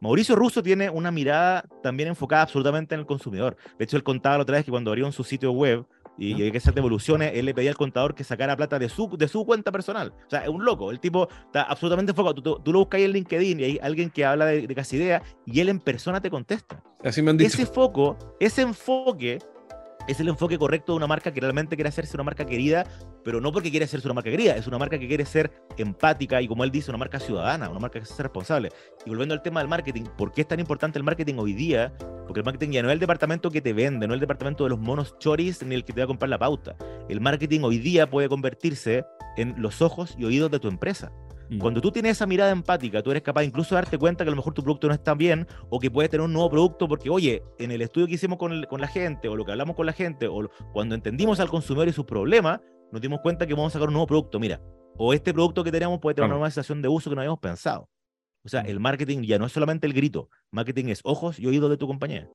Mauricio 0.00 0.36
Russo 0.36 0.62
tiene 0.62 0.88
una 0.88 1.10
mirada 1.10 1.64
también 1.82 2.08
enfocada 2.08 2.42
absolutamente 2.42 2.94
en 2.94 3.00
el 3.00 3.06
consumidor. 3.06 3.56
De 3.78 3.84
hecho, 3.84 3.96
él 3.96 4.04
contaba 4.04 4.36
la 4.36 4.42
otra 4.42 4.56
vez 4.56 4.64
que 4.64 4.70
cuando 4.70 4.90
abrieron 4.90 5.12
su 5.12 5.24
sitio 5.24 5.52
web, 5.52 5.86
y, 6.22 6.50
que 6.50 6.58
hacer 6.58 6.74
devoluciones, 6.74 7.32
él 7.34 7.46
le 7.46 7.54
pedía 7.54 7.70
al 7.70 7.76
contador 7.76 8.14
que 8.14 8.22
sacara 8.22 8.56
plata 8.56 8.78
de 8.78 8.88
su, 8.88 9.16
de 9.16 9.26
su 9.26 9.44
cuenta 9.44 9.72
personal. 9.72 10.12
O 10.26 10.30
sea, 10.30 10.44
es 10.44 10.48
un 10.48 10.64
loco. 10.64 10.90
El 10.90 11.00
tipo 11.00 11.28
está 11.46 11.62
absolutamente 11.62 12.12
enfocado. 12.12 12.60
Tú, 12.60 12.72
lo 12.72 12.78
buscas 12.78 12.98
ahí 12.98 13.04
en 13.04 13.12
LinkedIn 13.12 13.60
y 13.60 13.64
hay 13.64 13.78
alguien 13.82 14.10
que 14.10 14.24
habla 14.24 14.46
de, 14.46 14.66
de 14.66 14.74
casi 14.74 14.96
idea 14.96 15.22
y 15.44 15.60
él 15.60 15.68
en 15.68 15.80
persona 15.80 16.20
te 16.20 16.30
contesta. 16.30 16.82
Así 17.02 17.22
me 17.22 17.30
han 17.30 17.38
dicho. 17.38 17.48
Ese 17.48 17.66
foco, 17.66 18.16
ese 18.38 18.62
enfoque 18.62 19.40
es 20.08 20.20
el 20.20 20.28
enfoque 20.28 20.58
correcto 20.58 20.92
de 20.92 20.96
una 20.96 21.06
marca 21.06 21.32
que 21.32 21.40
realmente 21.40 21.76
quiere 21.76 21.88
hacerse 21.88 22.16
una 22.16 22.24
marca 22.24 22.44
querida, 22.44 22.86
pero 23.24 23.40
no 23.40 23.52
porque 23.52 23.70
quiere 23.70 23.84
hacerse 23.84 24.06
una 24.06 24.14
marca 24.14 24.30
querida, 24.30 24.56
es 24.56 24.66
una 24.66 24.78
marca 24.78 24.98
que 24.98 25.06
quiere 25.06 25.24
ser 25.24 25.52
empática 25.76 26.40
y, 26.42 26.48
como 26.48 26.64
él 26.64 26.70
dice, 26.70 26.90
una 26.90 26.98
marca 26.98 27.20
ciudadana, 27.20 27.68
una 27.68 27.80
marca 27.80 28.00
que 28.00 28.06
se 28.06 28.22
responsable. 28.22 28.70
Y 29.04 29.10
volviendo 29.10 29.34
al 29.34 29.42
tema 29.42 29.60
del 29.60 29.68
marketing, 29.68 30.04
¿por 30.16 30.32
qué 30.32 30.42
es 30.42 30.48
tan 30.48 30.60
importante 30.60 30.98
el 30.98 31.04
marketing 31.04 31.34
hoy 31.38 31.52
día? 31.52 31.92
Porque 32.26 32.40
el 32.40 32.44
marketing 32.44 32.70
ya 32.70 32.82
no 32.82 32.88
es 32.88 32.94
el 32.94 33.00
departamento 33.00 33.50
que 33.50 33.60
te 33.60 33.72
vende, 33.72 34.06
no 34.06 34.14
es 34.14 34.16
el 34.16 34.20
departamento 34.20 34.64
de 34.64 34.70
los 34.70 34.78
monos 34.78 35.16
choris 35.18 35.62
ni 35.62 35.74
el 35.74 35.84
que 35.84 35.92
te 35.92 36.00
va 36.00 36.04
a 36.04 36.08
comprar 36.08 36.28
la 36.28 36.38
pauta. 36.38 36.76
El 37.08 37.20
marketing 37.20 37.60
hoy 37.62 37.78
día 37.78 38.08
puede 38.08 38.28
convertirse 38.28 39.04
en 39.36 39.54
los 39.56 39.82
ojos 39.82 40.14
y 40.18 40.24
oídos 40.24 40.50
de 40.50 40.58
tu 40.58 40.68
empresa. 40.68 41.12
Mm. 41.48 41.58
Cuando 41.58 41.80
tú 41.80 41.90
tienes 41.90 42.12
esa 42.12 42.26
mirada 42.26 42.50
empática, 42.50 43.02
tú 43.02 43.10
eres 43.10 43.22
capaz 43.22 43.44
incluso 43.44 43.74
de 43.74 43.82
darte 43.82 43.98
cuenta 43.98 44.24
que 44.24 44.28
a 44.28 44.32
lo 44.32 44.36
mejor 44.36 44.54
tu 44.54 44.62
producto 44.62 44.88
no 44.88 44.94
está 44.94 45.14
bien 45.14 45.46
o 45.70 45.78
que 45.78 45.90
puedes 45.90 46.10
tener 46.10 46.24
un 46.24 46.32
nuevo 46.32 46.50
producto 46.50 46.88
porque, 46.88 47.10
oye, 47.10 47.42
en 47.58 47.70
el 47.70 47.82
estudio 47.82 48.06
que 48.06 48.14
hicimos 48.14 48.38
con, 48.38 48.60
la 48.60 48.88
gente 48.88 49.28
o 49.28 49.36
lo 49.36 49.44
que 49.44 49.52
hablamos 49.52 49.76
con 49.76 49.86
la 49.86 49.92
gente 49.92 50.26
o 50.26 50.48
cuando 50.72 50.94
entendimos 50.94 51.40
al 51.40 51.48
consumidor 51.48 51.88
y 51.88 51.92
sus 51.92 52.04
problemas, 52.04 52.60
nos 52.90 53.00
dimos 53.00 53.20
cuenta 53.20 53.46
que 53.46 53.54
vamos 53.54 53.72
a 53.72 53.74
sacar 53.74 53.88
un 53.88 53.94
nuevo 53.94 54.06
producto. 54.06 54.38
Mira, 54.38 54.60
o 54.96 55.12
este 55.14 55.32
producto 55.32 55.64
que 55.64 55.72
tenemos 55.72 56.00
puede 56.00 56.14
tener 56.14 56.26
una 56.26 56.34
nueva 56.34 56.50
sensación 56.50 56.82
de 56.82 56.88
uso 56.88 57.10
que 57.10 57.16
no 57.16 57.22
habíamos 57.22 57.40
pensado. 57.40 57.88
O 58.44 58.48
sea, 58.48 58.62
mm. 58.62 58.66
el 58.66 58.80
marketing 58.80 59.22
ya 59.22 59.38
no 59.38 59.46
es 59.46 59.52
solamente 59.52 59.86
el 59.86 59.92
grito, 59.92 60.28
marketing 60.50 60.86
es 60.86 61.00
ojos 61.04 61.38
y 61.38 61.46
oídos 61.46 61.70
de 61.70 61.76
tu 61.76 61.86
compañía. 61.86 62.28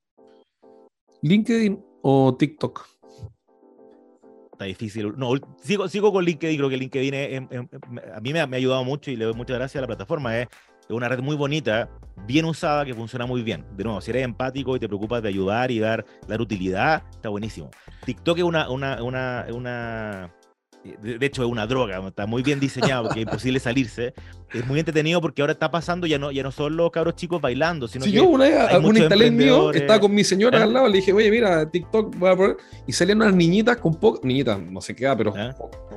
LinkedIn 1.21 1.83
o 2.01 2.35
TikTok 2.37 2.96
está 4.57 4.65
difícil. 4.65 5.13
No, 5.17 5.33
sigo, 5.61 5.87
sigo 5.87 6.11
con 6.11 6.25
LinkedIn, 6.25 6.57
creo 6.57 6.69
que 6.69 6.77
LinkedIn 6.77 7.47
a 8.15 8.19
mí 8.19 8.33
me 8.33 8.39
ha, 8.39 8.43
ayudado 8.45 8.83
mucho 8.83 9.11
y 9.11 9.15
le 9.15 9.25
doy 9.25 9.35
muchas 9.35 9.57
gracias 9.57 9.79
a 9.79 9.81
la 9.81 9.87
plataforma. 9.87 10.39
Es 10.39 10.47
una 10.89 11.07
red 11.07 11.19
muy 11.19 11.35
bonita, 11.35 11.89
bien 12.25 12.45
usada, 12.45 12.83
que 12.83 12.95
funciona 12.95 13.27
muy 13.27 13.43
bien. 13.43 13.65
De 13.75 13.83
nuevo, 13.83 14.01
si 14.01 14.09
eres 14.09 14.23
empático 14.23 14.75
y 14.75 14.79
te 14.79 14.87
preocupas 14.87 15.21
de 15.21 15.29
ayudar 15.29 15.69
y 15.69 15.79
dar, 15.79 16.05
dar 16.27 16.41
utilidad, 16.41 17.03
está 17.11 17.29
buenísimo. 17.29 17.69
TikTok 18.05 18.39
es 18.39 18.43
una, 18.43 18.69
una, 18.69 19.03
una, 19.03 19.45
una 19.53 20.33
de, 20.83 21.25
hecho 21.25 21.43
es 21.43 21.49
una 21.49 21.67
droga, 21.67 22.05
está 22.07 22.25
muy 22.25 22.43
bien 22.43 22.59
diseñado 22.59 23.03
porque 23.03 23.21
es 23.21 23.25
imposible 23.25 23.59
salirse. 23.59 24.13
Es 24.53 24.65
muy 24.65 24.79
entretenido 24.79 25.19
porque 25.19 25.41
ahora 25.41 25.51
está 25.51 25.69
pasando, 25.69 26.07
ya 26.07 26.17
no, 26.17 26.31
ya 26.31 26.41
no 26.41 26.51
son 26.51 26.77
los 26.77 26.89
cabros 26.91 27.15
chicos 27.15 27.41
bailando, 27.41 27.87
sino 27.87 28.05
que 28.05 28.11
yo 28.11 28.23
una 28.23 28.45
vez, 28.45 28.77
un 28.81 28.95
instalé 28.95 29.29
mío, 29.29 29.73
estaba 29.73 29.99
con 29.99 30.13
mi 30.13 30.23
señora 30.23 30.63
al 30.63 30.71
lado, 30.71 30.87
le 30.87 30.97
dije, 30.97 31.11
oye, 31.11 31.29
mira, 31.29 31.69
TikTok 31.69 32.15
voy 32.17 32.29
a 32.29 32.35
poner, 32.35 32.57
y 32.87 32.93
salían 32.93 33.21
unas 33.21 33.35
niñitas 33.35 33.77
con 33.77 33.95
poco, 33.95 34.21
niñitas, 34.23 34.61
no 34.61 34.79
sé 34.79 34.95
qué, 34.95 35.13
pero 35.17 35.33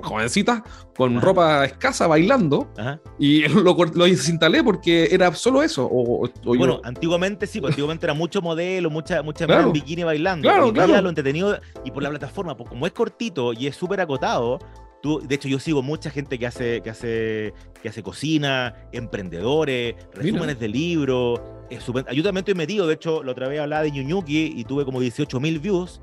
jovencitas, 0.03 0.63
con 0.97 1.21
ropa 1.21 1.65
escasa 1.65 2.09
bailando, 2.09 2.73
y 3.19 3.47
lo, 3.49 3.77
lo 3.77 4.07
instalé 4.09 4.65
porque 4.65 5.09
era 5.13 5.33
solo 5.35 5.63
eso. 5.63 5.89
O, 5.91 6.29
bueno, 6.45 6.81
antiguamente 6.83 7.47
sí, 7.47 7.61
pues, 7.61 7.73
antiguamente 7.73 8.07
era 8.07 8.15
mucho 8.15 8.43
modelo, 8.43 8.91
mucha, 8.91 9.23
mucha 9.23 9.45
en 9.45 9.73
bikini 9.73 10.03
bailando. 10.03 10.49
Claro, 10.49 10.73
claro. 10.73 11.01
lo 11.01 11.09
entretenido, 11.09 11.61
y 11.85 11.93
por 11.93 12.03
la 12.03 12.11
plataforma, 12.11 12.57
pues 12.57 12.69
como 12.69 12.87
es 12.87 12.93
cortito 12.93 13.53
y 13.53 13.69
es 13.69 13.77
súper 13.77 14.01
acotado, 14.01 14.59
de 15.03 15.35
hecho, 15.35 15.49
yo 15.49 15.59
sigo 15.59 15.83
mucha 15.83 16.11
gente 16.11 16.39
que 16.39 16.47
hace, 16.47 16.83
que 16.83 16.91
hace, 16.91 17.55
que 17.83 17.89
hace 17.89 18.03
cocina, 18.03 18.75
emprendedores, 18.93 19.95
resúmenes 20.15 20.61
de 20.61 20.69
libros. 20.69 21.41
yo 21.71 22.23
también 22.23 22.39
estoy 22.39 22.55
metido. 22.55 22.87
De 22.87 22.95
hecho, 22.95 23.23
la 23.23 23.33
otra 23.33 23.49
vez 23.49 23.61
hablaba 23.61 23.83
de 23.83 23.91
Ñuñuki 23.91 24.53
y 24.57 24.65
tuve 24.65 24.85
como 24.85 25.01
18 25.01 25.41
mil 25.41 25.59
views. 25.59 26.01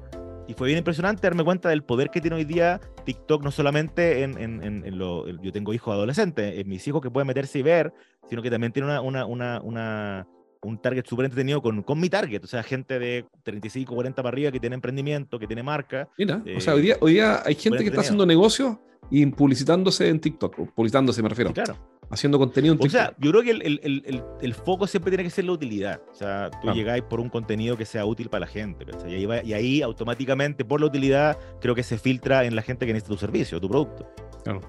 Y 0.47 0.53
fue 0.53 0.67
bien 0.67 0.77
impresionante 0.77 1.21
darme 1.23 1.43
cuenta 1.43 1.69
del 1.69 1.83
poder 1.83 2.09
que 2.09 2.21
tiene 2.21 2.37
hoy 2.37 2.45
día 2.45 2.79
TikTok, 3.03 3.43
no 3.43 3.51
solamente 3.51 4.23
en, 4.23 4.37
en, 4.37 4.63
en, 4.63 4.97
lo. 4.97 5.27
Yo 5.41 5.51
tengo 5.51 5.73
hijos 5.73 5.93
adolescentes, 5.93 6.57
en 6.57 6.69
mis 6.69 6.87
hijos 6.87 7.01
que 7.01 7.11
pueden 7.11 7.27
meterse 7.27 7.59
y 7.59 7.63
ver, 7.63 7.93
sino 8.29 8.41
que 8.41 8.49
también 8.49 8.71
tiene 8.71 8.87
una, 8.87 9.01
una, 9.01 9.25
una, 9.25 9.61
una 9.61 10.27
un 10.61 10.81
target 10.81 11.05
súper 11.05 11.25
entretenido 11.25 11.61
con, 11.61 11.83
con 11.83 11.99
mi 11.99 12.09
target, 12.09 12.43
o 12.43 12.47
sea, 12.47 12.63
gente 12.63 12.99
de 12.99 13.25
35, 13.43 13.93
40 13.93 14.21
para 14.21 14.33
arriba 14.33 14.51
que 14.51 14.59
tiene 14.59 14.75
emprendimiento, 14.75 15.39
que 15.39 15.47
tiene 15.47 15.63
marca. 15.63 16.09
Mira, 16.17 16.43
o 16.55 16.59
sea, 16.59 16.73
hoy 16.73 16.81
día, 16.81 16.97
hoy 16.99 17.13
día 17.13 17.41
hay 17.45 17.55
gente 17.55 17.79
que 17.79 17.89
está 17.89 18.01
haciendo 18.01 18.25
negocios 18.25 18.77
y 19.09 19.25
publicitándose 19.27 20.09
en 20.09 20.19
TikTok, 20.19 20.73
publicitándose 20.73 21.21
me 21.21 21.29
refiero. 21.29 21.53
Claro. 21.53 21.77
Haciendo 22.09 22.39
contenido 22.39 22.73
en 22.73 22.79
TikTok. 22.79 23.01
O 23.01 23.03
sea, 23.03 23.15
yo 23.19 23.31
creo 23.31 23.43
que 23.43 23.51
el, 23.51 23.61
el, 23.61 23.79
el, 24.05 24.23
el 24.41 24.53
foco 24.53 24.87
siempre 24.87 25.11
tiene 25.11 25.23
que 25.25 25.29
ser 25.29 25.43
la 25.45 25.51
utilidad. 25.51 26.01
O 26.09 26.15
sea, 26.15 26.49
tú 26.61 26.71
llegáis 26.71 27.03
por 27.03 27.19
un 27.19 27.29
contenido 27.29 27.75
que 27.75 27.85
sea 27.85 28.05
útil 28.05 28.29
para 28.29 28.41
la 28.41 28.47
gente. 28.47 28.85
Y 29.07 29.13
ahí, 29.13 29.41
y 29.43 29.53
ahí 29.53 29.81
automáticamente, 29.81 30.63
por 30.63 30.79
la 30.79 30.87
utilidad, 30.87 31.37
creo 31.59 31.75
que 31.75 31.83
se 31.83 31.97
filtra 31.97 32.45
en 32.45 32.55
la 32.55 32.61
gente 32.61 32.85
que 32.85 32.93
necesita 32.93 33.13
tu 33.13 33.19
servicio, 33.19 33.59
tu 33.59 33.67
producto. 33.67 34.09
Claro. 34.43 34.61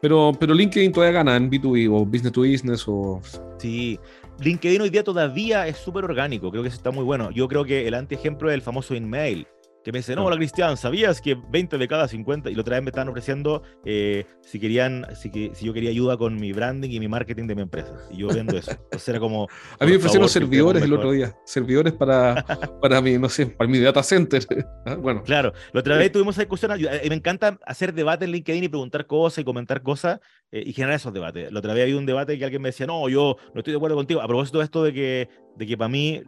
Pero, 0.00 0.32
pero 0.38 0.54
LinkedIn 0.54 0.92
todavía 0.92 1.18
gana 1.18 1.36
en 1.36 1.50
B2B 1.50 1.90
o 1.90 2.06
business 2.06 2.32
to 2.32 2.40
business 2.40 2.84
o... 2.86 3.20
Sí, 3.58 3.98
LinkedIn 4.40 4.80
hoy 4.80 4.90
día 4.90 5.02
todavía 5.02 5.66
es 5.66 5.78
súper 5.78 6.04
orgánico, 6.04 6.50
creo 6.50 6.62
que 6.62 6.68
eso 6.68 6.76
está 6.76 6.92
muy 6.92 7.02
bueno. 7.02 7.32
Yo 7.32 7.48
creo 7.48 7.64
que 7.64 7.88
el 7.88 7.94
antiejemplo 7.94 8.48
es 8.48 8.54
el 8.54 8.62
famoso 8.62 8.94
InMail 8.94 9.48
que 9.84 9.92
me 9.92 9.98
dice, 9.98 10.14
no, 10.16 10.24
hola 10.24 10.36
Cristian, 10.36 10.76
¿sabías 10.76 11.20
que 11.20 11.34
20 11.34 11.78
de 11.78 11.88
cada 11.88 12.08
50? 12.08 12.50
Y 12.50 12.54
la 12.54 12.60
otra 12.60 12.76
vez 12.76 12.82
me 12.82 12.90
estaban 12.90 13.08
ofreciendo 13.08 13.62
eh, 13.84 14.24
si 14.42 14.58
querían, 14.58 15.06
si, 15.14 15.30
si 15.54 15.66
yo 15.66 15.72
quería 15.72 15.90
ayuda 15.90 16.16
con 16.16 16.36
mi 16.36 16.52
branding 16.52 16.90
y 16.90 17.00
mi 17.00 17.08
marketing 17.08 17.46
de 17.46 17.54
mi 17.54 17.62
empresa. 17.62 17.94
Y 18.10 18.18
yo 18.18 18.28
vendo 18.28 18.56
eso. 18.56 18.72
Entonces 18.72 19.08
era 19.08 19.20
como... 19.20 19.48
A 19.78 19.84
mí 19.84 19.92
me 19.92 19.96
ofrecieron 19.96 20.28
servidores 20.28 20.82
el 20.82 20.92
otro 20.92 21.12
día, 21.12 21.34
servidores 21.44 21.92
para, 21.92 22.44
para 22.82 23.00
mi, 23.00 23.18
no 23.18 23.28
sé, 23.28 23.46
para 23.46 23.70
mi 23.70 23.78
data 23.78 24.02
center. 24.02 24.44
Ah, 24.86 24.94
bueno. 24.94 25.22
Claro, 25.22 25.52
la 25.72 25.80
otra 25.80 25.96
vez 25.96 26.10
tuvimos 26.10 26.34
esa 26.34 26.42
discusión, 26.42 26.72
me 26.80 27.14
encanta 27.14 27.58
hacer 27.66 27.92
debate 27.92 28.24
en 28.24 28.30
LinkedIn 28.30 28.64
y 28.64 28.68
preguntar 28.68 29.06
cosas 29.06 29.38
y 29.38 29.44
comentar 29.44 29.82
cosas 29.82 30.20
eh, 30.50 30.62
y 30.64 30.72
generar 30.72 30.96
esos 30.96 31.12
debates. 31.12 31.52
La 31.52 31.58
otra 31.58 31.74
vez 31.74 31.82
había 31.82 31.96
un 31.98 32.06
debate 32.06 32.38
que 32.38 32.44
alguien 32.44 32.62
me 32.62 32.70
decía, 32.70 32.86
no, 32.86 33.06
yo 33.08 33.36
no 33.52 33.60
estoy 33.60 33.72
de 33.72 33.76
acuerdo 33.76 33.96
contigo. 33.96 34.22
A 34.22 34.26
propósito 34.26 34.58
de 34.58 34.64
esto 34.64 34.82
de 34.82 34.94
que, 34.94 35.28
de 35.56 35.66
que 35.66 35.76
para 35.76 35.88
mí 35.88 36.22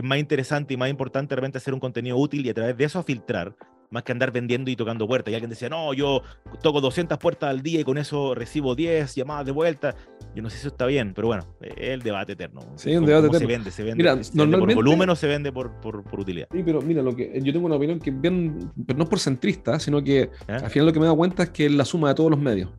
es 0.00 0.04
más 0.04 0.18
interesante 0.18 0.74
y 0.74 0.76
más 0.76 0.90
importante 0.90 1.34
realmente 1.34 1.58
hacer 1.58 1.74
un 1.74 1.80
contenido 1.80 2.16
útil 2.16 2.46
y 2.46 2.50
a 2.50 2.54
través 2.54 2.76
de 2.76 2.84
eso 2.84 3.02
filtrar, 3.02 3.54
más 3.90 4.02
que 4.02 4.12
andar 4.12 4.32
vendiendo 4.32 4.70
y 4.70 4.76
tocando 4.76 5.06
puertas. 5.06 5.32
Y 5.32 5.34
alguien 5.34 5.50
decía, 5.50 5.68
no, 5.68 5.94
yo 5.94 6.22
toco 6.62 6.80
200 6.80 7.18
puertas 7.18 7.50
al 7.50 7.62
día 7.62 7.80
y 7.80 7.84
con 7.84 7.98
eso 7.98 8.34
recibo 8.34 8.74
10 8.74 9.14
llamadas 9.14 9.46
de 9.46 9.52
vuelta. 9.52 9.94
Yo 10.34 10.42
no 10.42 10.50
sé 10.50 10.56
si 10.56 10.60
eso 10.60 10.68
está 10.68 10.86
bien, 10.86 11.14
pero 11.14 11.28
bueno, 11.28 11.46
es 11.60 11.74
el 11.78 12.02
debate 12.02 12.32
eterno. 12.32 12.60
Sí, 12.76 12.94
un 12.96 13.06
debate 13.06 13.28
eterno. 13.28 13.38
Se 13.38 13.46
vende, 13.46 13.70
se 13.70 13.82
vende, 13.82 13.96
mira, 13.96 14.20
normalmente, 14.34 14.74
por 14.74 14.84
volumen 14.84 15.10
o 15.10 15.16
se 15.16 15.26
vende 15.26 15.52
por, 15.52 15.72
por, 15.80 16.04
por, 16.04 16.20
utilidad. 16.20 16.48
Sí, 16.52 16.62
pero 16.64 16.82
mira, 16.82 17.02
lo 17.02 17.16
que, 17.16 17.40
yo 17.42 17.52
tengo 17.52 17.66
una 17.66 17.76
opinión 17.76 17.98
que 17.98 18.10
bien, 18.10 18.70
pero 18.86 18.98
no 18.98 19.04
es 19.04 19.10
por 19.10 19.18
centrista, 19.18 19.80
sino 19.80 20.02
que 20.02 20.30
al 20.46 20.70
final 20.70 20.86
lo 20.86 20.92
que 20.92 21.00
me 21.00 21.06
dado 21.06 21.16
cuenta 21.16 21.44
es 21.44 21.50
que 21.50 21.66
es 21.66 21.72
la 21.72 21.84
suma 21.84 22.10
de 22.10 22.14
todos 22.14 22.30
los 22.30 22.40
medios. 22.40 22.70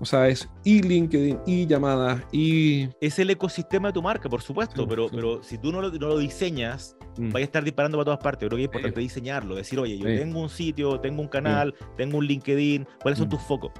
O 0.00 0.04
sea, 0.04 0.28
es 0.28 0.48
y 0.64 0.82
LinkedIn, 0.82 1.40
y 1.46 1.66
llamadas, 1.66 2.22
y... 2.32 2.88
Es 3.00 3.18
el 3.18 3.30
ecosistema 3.30 3.88
de 3.88 3.94
tu 3.94 4.02
marca, 4.02 4.28
por 4.28 4.42
supuesto, 4.42 4.86
pero, 4.86 5.08
pero 5.10 5.42
si 5.42 5.58
tú 5.58 5.72
no 5.72 5.80
lo, 5.80 5.90
no 5.90 6.08
lo 6.08 6.18
diseñas, 6.18 6.96
mm. 7.16 7.34
a 7.34 7.40
estar 7.40 7.64
disparando 7.64 7.98
para 7.98 8.04
todas 8.04 8.20
partes. 8.20 8.48
Creo 8.48 8.56
que 8.56 8.62
es 8.62 8.68
importante 8.68 9.00
diseñarlo, 9.00 9.56
decir, 9.56 9.78
oye, 9.78 9.98
yo 9.98 10.04
tengo 10.04 10.40
un 10.40 10.48
sitio, 10.48 11.00
tengo 11.00 11.22
un 11.22 11.28
canal, 11.28 11.74
tengo 11.96 12.18
un 12.18 12.26
LinkedIn, 12.26 12.86
¿cuáles 13.02 13.18
son 13.18 13.28
mm. 13.28 13.30
tus 13.30 13.42
focos? 13.42 13.72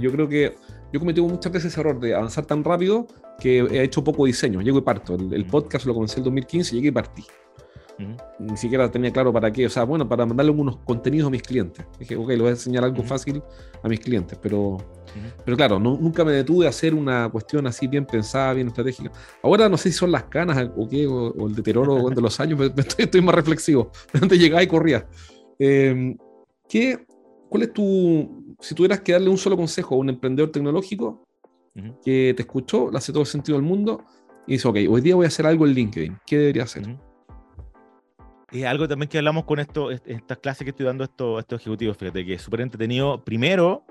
yo 0.00 0.10
creo 0.10 0.26
que 0.26 0.54
yo 0.90 0.98
cometí 0.98 1.20
muchas 1.20 1.52
veces 1.52 1.72
ese 1.72 1.80
error 1.80 2.00
de 2.00 2.14
avanzar 2.14 2.46
tan 2.46 2.64
rápido 2.64 3.06
que 3.38 3.58
he 3.58 3.82
hecho 3.82 4.02
poco 4.02 4.24
diseño. 4.24 4.62
Llego 4.62 4.78
y 4.78 4.82
parto. 4.82 5.14
El, 5.14 5.32
el 5.34 5.44
podcast 5.44 5.84
lo 5.84 5.92
comencé 5.92 6.14
en 6.14 6.20
el 6.20 6.24
2015, 6.24 6.74
llegué 6.74 6.88
y 6.88 6.92
partí. 6.92 7.24
Ni 8.38 8.56
siquiera 8.56 8.90
tenía 8.90 9.10
claro 9.10 9.32
para 9.32 9.50
qué. 9.50 9.66
O 9.66 9.70
sea, 9.70 9.84
bueno, 9.84 10.08
para 10.08 10.26
mandarle 10.26 10.52
unos 10.52 10.76
contenidos 10.78 11.28
a 11.28 11.30
mis 11.30 11.42
clientes. 11.42 11.84
Dije, 11.98 12.16
ok, 12.16 12.28
le 12.28 12.38
voy 12.38 12.48
a 12.48 12.50
enseñar 12.50 12.84
algo 12.84 13.02
fácil 13.02 13.42
a 13.82 13.88
mis 13.88 14.00
clientes. 14.00 14.38
Pero, 14.42 14.76
pero 15.44 15.56
claro, 15.56 15.78
nunca 15.78 16.24
me 16.24 16.32
detuve 16.32 16.66
a 16.66 16.70
hacer 16.70 16.94
una 16.94 17.28
cuestión 17.30 17.66
así 17.66 17.86
bien 17.86 18.04
pensada, 18.04 18.52
bien 18.52 18.68
estratégica. 18.68 19.10
Ahora 19.42 19.68
no 19.68 19.76
sé 19.76 19.90
si 19.90 19.98
son 19.98 20.12
las 20.12 20.24
canas 20.24 20.70
o 20.76 20.88
qué, 20.88 21.06
o, 21.06 21.46
el 21.46 21.54
deterioro 21.54 22.10
de 22.10 22.20
los 22.20 22.38
años, 22.40 22.60
estoy, 22.98 23.20
más 23.22 23.34
reflexivo. 23.34 23.90
Antes 24.12 24.38
llegaba 24.38 24.62
y 24.62 24.66
corría. 24.66 25.08
Em, 25.58 26.16
¿qué, 26.68 27.06
¿Cuál 27.48 27.62
es 27.62 27.72
tu, 27.72 28.56
si 28.60 28.74
tuvieras 28.74 29.00
que 29.00 29.12
darle 29.12 29.30
un 29.30 29.38
solo 29.38 29.56
consejo 29.56 29.94
a 29.94 29.98
un 29.98 30.10
emprendedor 30.10 30.50
tecnológico 30.50 31.24
que 32.02 32.32
te 32.34 32.42
escuchó, 32.42 32.90
le 32.90 32.96
hace 32.96 33.12
todo 33.12 33.22
el 33.22 33.26
sentido 33.26 33.58
del 33.58 33.66
mundo 33.66 34.02
y 34.46 34.52
dice, 34.52 34.66
ok, 34.66 34.76
hoy 34.88 35.00
día 35.02 35.14
voy 35.14 35.26
a 35.26 35.28
hacer 35.28 35.46
algo 35.46 35.66
en 35.66 35.74
LinkedIn, 35.74 36.18
¿qué 36.26 36.38
debería 36.38 36.62
hacer? 36.62 36.84
Es 38.52 38.64
algo 38.64 38.86
también 38.86 39.08
que 39.08 39.18
hablamos 39.18 39.44
con 39.44 39.58
esto, 39.58 39.90
estas 39.90 40.38
clases 40.38 40.64
que 40.64 40.70
estoy 40.70 40.86
dando 40.86 41.02
a 41.02 41.06
estos, 41.06 41.40
estos 41.40 41.60
ejecutivos, 41.60 41.96
fíjate 41.96 42.24
que 42.24 42.34
es 42.34 42.42
súper 42.42 42.60
entretenido. 42.60 43.24
Primero, 43.24 43.84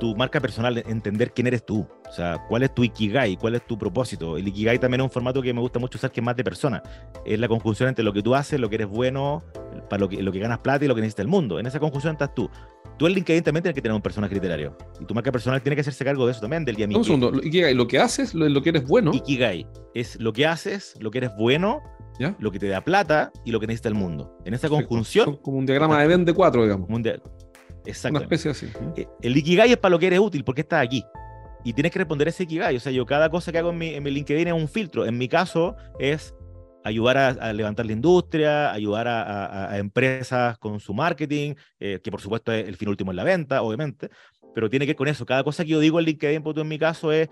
tu 0.00 0.16
marca 0.16 0.40
personal, 0.40 0.82
entender 0.86 1.32
quién 1.32 1.46
eres 1.46 1.66
tú, 1.66 1.86
o 2.08 2.12
sea, 2.12 2.42
cuál 2.48 2.62
es 2.62 2.74
tu 2.74 2.84
ikigai, 2.84 3.36
cuál 3.36 3.54
es 3.54 3.66
tu 3.66 3.76
propósito. 3.76 4.38
El 4.38 4.48
ikigai 4.48 4.78
también 4.78 5.02
es 5.02 5.04
un 5.04 5.10
formato 5.10 5.42
que 5.42 5.52
me 5.52 5.60
gusta 5.60 5.78
mucho 5.78 5.98
usar, 5.98 6.10
que 6.10 6.20
es 6.20 6.24
más 6.24 6.36
de 6.36 6.42
persona. 6.42 6.82
Es 7.26 7.38
la 7.38 7.48
conjunción 7.48 7.90
entre 7.90 8.02
lo 8.02 8.14
que 8.14 8.22
tú 8.22 8.34
haces, 8.34 8.58
lo 8.58 8.70
que 8.70 8.76
eres 8.76 8.88
bueno, 8.88 9.42
para 9.90 10.00
lo 10.00 10.08
que, 10.08 10.22
lo 10.22 10.32
que 10.32 10.38
ganas 10.38 10.60
plata 10.60 10.84
y 10.86 10.88
lo 10.88 10.94
que 10.94 11.02
necesita 11.02 11.22
el 11.22 11.28
mundo. 11.28 11.58
En 11.58 11.66
esa 11.66 11.78
conjunción 11.78 12.12
estás 12.12 12.34
tú. 12.34 12.48
Tú 13.02 13.08
en 13.08 13.14
LinkedIn 13.14 13.42
también 13.42 13.64
tienes 13.64 13.74
que 13.74 13.82
tener 13.82 13.96
un 13.96 14.00
personaje 14.00 14.32
literario. 14.32 14.78
Y 15.00 15.04
tu 15.06 15.12
marca 15.12 15.32
personal 15.32 15.60
tiene 15.60 15.74
que 15.74 15.80
hacerse 15.80 16.04
cargo 16.04 16.24
de 16.24 16.30
eso 16.30 16.40
también, 16.40 16.64
del 16.64 16.76
día 16.76 16.86
Un 16.86 17.04
segundo, 17.04 17.32
Ikigai, 17.42 17.74
lo 17.74 17.88
que 17.88 17.98
haces, 17.98 18.32
lo, 18.32 18.48
lo 18.48 18.62
que 18.62 18.68
eres 18.68 18.86
bueno. 18.86 19.10
Ikigai 19.12 19.66
es 19.92 20.20
lo 20.20 20.32
que 20.32 20.46
haces, 20.46 20.94
lo 21.00 21.10
que 21.10 21.18
eres 21.18 21.32
bueno 21.36 21.80
lo 22.38 22.52
que 22.52 22.60
te 22.60 22.68
da 22.68 22.80
plata 22.80 23.32
y 23.44 23.50
lo 23.50 23.58
que 23.58 23.66
necesita 23.66 23.88
el 23.88 23.96
mundo. 23.96 24.38
En 24.44 24.54
esa 24.54 24.68
conjunción. 24.68 25.36
como 25.38 25.58
un 25.58 25.66
diagrama 25.66 26.00
de 26.00 26.06
Venn 26.06 26.24
de 26.24 26.32
digamos. 26.32 26.88
Exacto. 27.86 28.18
Una 28.18 28.20
especie 28.20 28.52
así. 28.52 28.68
Eh, 28.96 29.08
el 29.20 29.36
Ikigai 29.36 29.72
es 29.72 29.78
para 29.78 29.90
lo 29.90 29.98
que 29.98 30.06
eres 30.06 30.20
útil, 30.20 30.44
porque 30.44 30.60
estás 30.60 30.84
aquí. 30.84 31.04
Y 31.64 31.72
tienes 31.72 31.90
que 31.90 31.98
responder 31.98 32.28
ese 32.28 32.44
Ikigai. 32.44 32.76
O 32.76 32.80
sea, 32.80 32.92
yo 32.92 33.04
cada 33.04 33.30
cosa 33.30 33.50
que 33.50 33.58
hago 33.58 33.70
en 33.70 33.78
mi, 33.78 33.88
en 33.94 34.04
mi 34.04 34.12
LinkedIn 34.12 34.46
es 34.46 34.54
un 34.54 34.68
filtro. 34.68 35.06
En 35.06 35.18
mi 35.18 35.26
caso 35.26 35.74
es 35.98 36.36
ayudar 36.84 37.16
a, 37.16 37.52
levantar 37.52 37.86
la 37.86 37.92
industria, 37.92 38.72
ayudar 38.72 39.08
a, 39.08 39.78
empresas 39.78 40.58
con 40.58 40.80
su 40.80 40.94
marketing, 40.94 41.54
eh, 41.78 42.00
que 42.02 42.10
por 42.10 42.20
supuesto 42.20 42.52
es 42.52 42.66
el 42.68 42.76
fin 42.76 42.88
último 42.88 43.12
en 43.12 43.16
la 43.16 43.24
venta, 43.24 43.62
obviamente, 43.62 44.10
pero 44.54 44.68
tiene 44.68 44.86
que 44.86 44.90
ver 44.90 44.96
con 44.96 45.08
eso. 45.08 45.24
Cada 45.26 45.44
cosa 45.44 45.64
que 45.64 45.70
yo 45.70 45.80
digo 45.80 45.98
en 45.98 46.06
LinkedIn, 46.06 46.42
pues, 46.42 46.56
en 46.56 46.68
mi 46.68 46.78
caso, 46.78 47.12
es 47.12 47.28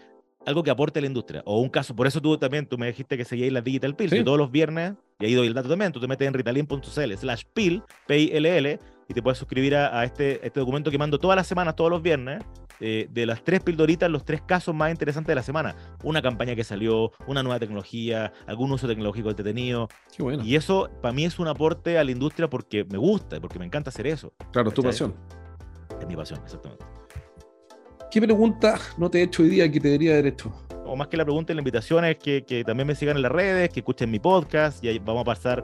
algo 0.47 0.63
que 0.63 0.71
aporte 0.71 0.99
a 0.99 1.03
la 1.03 1.07
industria. 1.07 1.43
O 1.45 1.61
un 1.61 1.69
caso, 1.69 1.95
por 1.95 2.07
eso 2.07 2.21
tú 2.21 2.37
también, 2.39 2.67
tú 2.67 2.79
me 2.79 2.87
dijiste 2.87 3.17
que 3.17 3.25
seguías 3.25 3.53
la 3.53 3.61
Digital 3.61 3.95
Pills, 3.95 4.13
y 4.13 4.25
todos 4.25 4.39
los 4.39 4.51
viernes, 4.51 4.95
y 5.19 5.27
ahí 5.27 5.35
doy 5.35 5.49
el 5.49 5.55
dato 5.55 5.69
también, 5.69 5.93
tú 5.93 6.01
te 6.01 6.09
metes 6.09 6.27
en 6.27 6.35
ritalin.cl 6.35 7.17
slash 7.17 7.45
pill, 7.53 7.83
P-I-L-L, 8.07 8.81
y 9.09 9.15
te 9.15 9.23
puedes 9.23 9.39
suscribir 9.39 9.75
a, 9.75 10.05
este, 10.05 10.45
este 10.47 10.61
documento 10.61 10.91
que 10.91 10.99
mando 10.99 11.19
todas 11.19 11.37
las 11.37 11.47
semanas, 11.47 11.75
todos 11.77 11.91
los 11.91 12.01
viernes, 12.01 12.43
eh, 12.81 13.09
de 13.11 13.27
las 13.27 13.45
tres 13.45 13.61
pildoritas, 13.61 14.11
los 14.11 14.25
tres 14.25 14.43
casos 14.43 14.75
más 14.75 14.91
interesantes 14.91 15.29
de 15.29 15.35
la 15.35 15.43
semana. 15.43 15.77
Una 16.03 16.23
campaña 16.23 16.55
que 16.55 16.65
salió, 16.65 17.13
una 17.27 17.43
nueva 17.43 17.59
tecnología, 17.59 18.33
algún 18.47 18.73
uso 18.73 18.89
tecnológico 18.89 19.31
entretenido. 19.31 19.89
Qué 20.17 20.23
bueno. 20.23 20.45
Y 20.45 20.57
eso 20.57 20.91
para 21.03 21.13
mí 21.13 21.25
es 21.25 21.39
un 21.39 21.49
aporte 21.49 21.99
a 21.99 22.05
la 22.05 22.11
industria 22.11 22.49
porque 22.49 22.85
me 22.85 22.99
gusta, 22.99 23.41
porque 23.41 23.59
me 23.59 23.67
encanta 23.67 23.91
hacer 23.91 24.07
eso. 24.07 24.33
Claro, 24.53 24.69
es 24.69 24.75
tu 24.75 24.83
pasión. 24.83 25.15
Es 26.01 26.07
mi 26.07 26.17
pasión, 26.17 26.41
exactamente. 26.43 26.85
¿Qué 28.11 28.21
pregunta 28.21 28.77
no 28.99 29.09
te 29.09 29.21
he 29.21 29.23
hecho 29.23 29.43
hoy 29.43 29.51
día 29.51 29.71
que 29.71 29.79
te 29.79 29.89
debería 29.89 30.13
haber 30.13 30.27
hecho? 30.27 30.53
O 30.85 30.97
más 30.97 31.07
que 31.07 31.17
la 31.17 31.25
pregunta, 31.25 31.55
la 31.55 31.61
invitación 31.61 32.05
es 32.05 32.17
que, 32.17 32.45
que, 32.45 32.65
también 32.65 32.89
me 32.89 32.97
sigan 32.97 33.15
en 33.15 33.23
las 33.23 33.31
redes, 33.31 33.69
que 33.71 33.79
escuchen 33.79 34.11
mi 34.11 34.19
podcast. 34.19 34.83
Y 34.83 34.89
ahí 34.89 34.99
vamos 34.99 35.21
a 35.21 35.25
pasar 35.25 35.63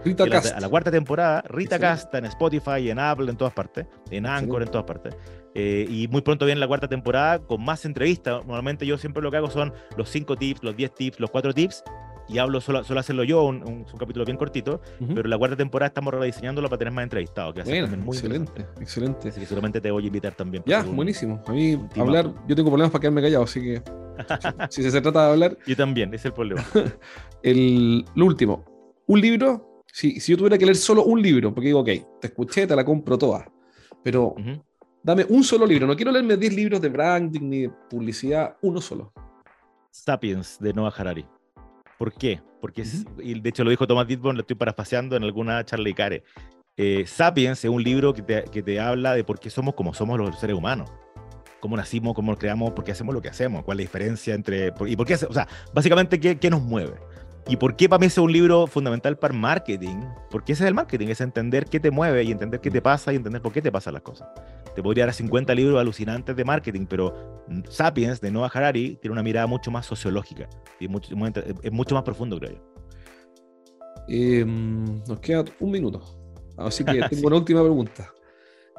a 0.55 0.61
la, 0.61 0.69
cuarta 0.69 0.93
temporada. 0.93 1.43
Rita 1.49 1.81
Cast 1.81 2.15
en 2.15 2.27
Spotify, 2.27 2.89
en 2.91 3.01
Apple, 3.01 3.29
en 3.29 3.37
todas 3.37 3.53
partes, 3.53 3.87
en 4.13 4.25
Anchor, 4.27 4.63
en 4.63 4.69
todas 4.69 4.87
partes. 4.87 5.17
Eh, 5.59 5.87
y 5.89 6.07
muy 6.09 6.21
pronto 6.21 6.45
viene 6.45 6.61
la 6.61 6.69
cuarta 6.69 6.87
temporada 6.87 7.39
con 7.39 7.65
más 7.65 7.87
entrevistas. 7.87 8.45
Normalmente 8.45 8.87
yo 8.87 8.99
siempre 8.99 9.23
lo 9.23 9.31
que 9.31 9.39
hago 9.39 9.51
son 9.51 9.73
los 9.97 10.11
cinco 10.11 10.37
tips, 10.37 10.63
los 10.63 10.77
10 10.77 10.95
tips, 10.95 11.21
los 11.21 11.31
cuatro 11.31 11.55
tips 11.55 11.83
y 12.29 12.39
hablo 12.39 12.61
solo, 12.61 12.85
solo 12.85 13.01
hacerlo 13.01 13.25
yo, 13.25 13.43
un, 13.45 13.63
un, 13.67 13.85
capítulo 13.99 14.25
bien 14.25 14.37
cortito, 14.37 14.81
pero 15.15 15.29
la 15.29 15.39
cuarta 15.39 15.57
temporada 15.57 15.89
estamos 15.89 16.13
rediseñándolo 16.13 16.69
para 16.69 16.79
tener 16.79 16.93
más 16.93 17.05
entrevistados. 17.05 17.55
Que 17.55 17.63
bueno, 17.63 17.97
muy 17.97 18.17
excelente, 18.17 18.67
excelente. 18.81 19.29
Así 19.29 19.41
que 19.41 19.47
seguramente 19.47 19.81
te 19.81 19.91
voy 19.91 20.05
a 20.05 20.07
invitar 20.09 20.35
también. 20.35 20.63
Ya, 20.67 20.83
buenísimo. 20.83 21.43
A 21.47 21.53
mí 21.53 21.79
hablar, 21.97 22.33
yo 22.47 22.57
tengo 22.57 22.69
problemas 22.69 22.91
para 22.91 23.01
quedarme 23.01 23.23
callado, 23.23 23.45
así 23.45 23.61
que 23.63 23.83
si 24.71 24.83
se 24.91 25.01
trata 25.01 25.27
de 25.27 25.33
hablar... 25.33 25.59
Yo 25.67 25.77
también, 25.77 26.09
ese 26.11 26.17
es 26.17 26.25
el 26.27 26.33
problema. 26.33 26.65
el, 27.43 28.05
lo 28.15 28.27
último, 28.27 28.65
un 29.07 29.21
libro, 29.21 29.85
si, 29.93 30.21
si 30.21 30.33
yo 30.33 30.39
tuviera 30.39 30.59
que 30.59 30.67
leer 30.67 30.77
solo 30.77 31.05
un 31.05 31.23
libro, 31.23 31.55
porque 31.55 31.69
digo, 31.69 31.81
ok, 31.81 32.21
te 32.21 32.27
escuché, 32.27 32.67
te 32.67 32.77
la 32.77 32.85
compro 32.85 33.17
toda, 33.17 33.51
pero... 34.03 34.35
Dame 35.07 35.25
un 35.29 35.45
solo 35.45 35.65
libro, 35.65 35.87
no 35.87 35.95
quiero 35.95 36.11
leerme 36.11 36.37
10 36.37 36.53
libros 36.53 36.81
de 36.81 36.89
branding 36.89 37.43
ni 37.43 37.61
de 37.61 37.71
publicidad, 37.89 38.57
uno 38.63 38.81
solo. 38.81 39.13
Sapiens 39.89 40.59
de 40.59 40.73
Noah 40.73 40.93
Harari. 40.97 41.25
¿Por 41.97 42.13
qué? 42.13 42.43
Porque, 42.61 42.83
y 43.23 43.39
de 43.39 43.49
hecho 43.49 43.63
lo 43.63 43.71
dijo 43.71 43.87
Thomas 43.87 44.09
Ditborn, 44.09 44.37
lo 44.37 44.41
estoy 44.41 44.57
parafraseando 44.57 45.15
en 45.15 45.23
alguna 45.23 45.65
charla 45.65 45.89
y 45.91 45.95
care. 45.95 46.25
Eh, 46.77 47.05
Sapiens 47.07 47.65
es 47.65 47.71
un 47.71 47.85
libro 47.85 48.13
que 48.15 48.23
te, 48.23 48.47
que 48.51 48.65
te, 48.65 48.81
habla 48.81 49.15
de 49.15 49.23
por 49.23 49.39
qué 49.39 49.49
somos 49.49 49.75
como 49.75 49.95
somos 49.95 50.19
los 50.19 50.41
seres 50.41 50.57
humanos. 50.57 50.91
Cómo 51.61 51.77
nacimos, 51.77 52.13
cómo 52.13 52.33
nos 52.33 52.41
creamos, 52.41 52.73
por 52.73 52.85
qué 52.85 52.91
hacemos 52.91 53.15
lo 53.15 53.23
que 53.23 53.29
hacemos, 53.29 53.63
cuál 53.63 53.79
es 53.79 53.85
la 53.85 53.89
diferencia 53.89 54.35
entre... 54.35 54.73
y 54.89 54.97
por 54.97 55.07
qué, 55.07 55.15
o 55.15 55.33
sea, 55.33 55.47
básicamente, 55.73 56.19
¿qué, 56.19 56.37
qué 56.37 56.51
nos 56.51 56.63
mueve? 56.63 56.95
¿Y 57.49 57.57
por 57.57 57.77
qué 57.77 57.89
para 57.89 58.01
mí 58.01 58.07
es 58.07 58.19
un 58.19 58.33
libro 58.33 58.67
fundamental 58.67 59.17
para 59.17 59.33
el 59.33 59.39
marketing? 59.39 59.99
Porque 60.31 60.53
ese 60.53 60.65
es 60.65 60.69
el 60.69 60.75
marketing, 60.75 61.09
es 61.09 61.21
entender 61.21 61.67
qué 61.67 61.79
te 61.79 61.93
mueve 61.93 62.25
y 62.25 62.33
entender 62.33 62.61
qué 62.61 62.73
te 62.73 62.83
pasa 62.83 63.13
y 63.13 63.17
entender 63.17 63.41
por 63.41 63.53
qué 63.53 63.63
te 63.63 63.71
pasan 63.71 63.95
las 63.95 64.03
cosas. 64.03 64.29
Te 64.75 64.83
podría 64.83 65.07
dar 65.07 65.15
50 65.15 65.55
libros 65.55 65.81
alucinantes 65.81 66.35
de 66.35 66.45
marketing, 66.45 66.87
pero 66.87 67.45
Sapiens 67.69 68.21
de 68.21 68.33
Noah 68.33 68.51
Harari 68.53 68.99
tiene 69.01 69.13
una 69.13 69.23
mirada 69.23 69.47
mucho 69.47 69.71
más 69.71 69.87
sociológica 69.87 70.49
y 70.81 70.89
mucho, 70.89 71.15
es 71.63 71.73
mucho 71.73 71.95
más 71.95 72.03
profundo, 72.03 72.37
creo 72.41 72.53
yo. 72.53 72.77
Em, 74.09 75.05
nos 75.05 75.21
queda 75.21 75.45
un 75.61 75.71
minuto, 75.71 76.03
así 76.57 76.85
que 76.85 77.01
tengo 77.11 77.29
una 77.29 77.37
última 77.37 77.61
pregunta. 77.61 78.13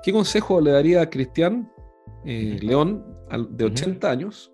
¿Qué 0.03 0.11
consejo 0.11 0.59
le 0.59 0.71
daría 0.71 1.01
a 1.01 1.09
Cristian 1.09 1.71
eh, 2.25 2.59
León 2.61 3.05
de 3.49 3.65
80 3.65 4.09
años 4.09 4.51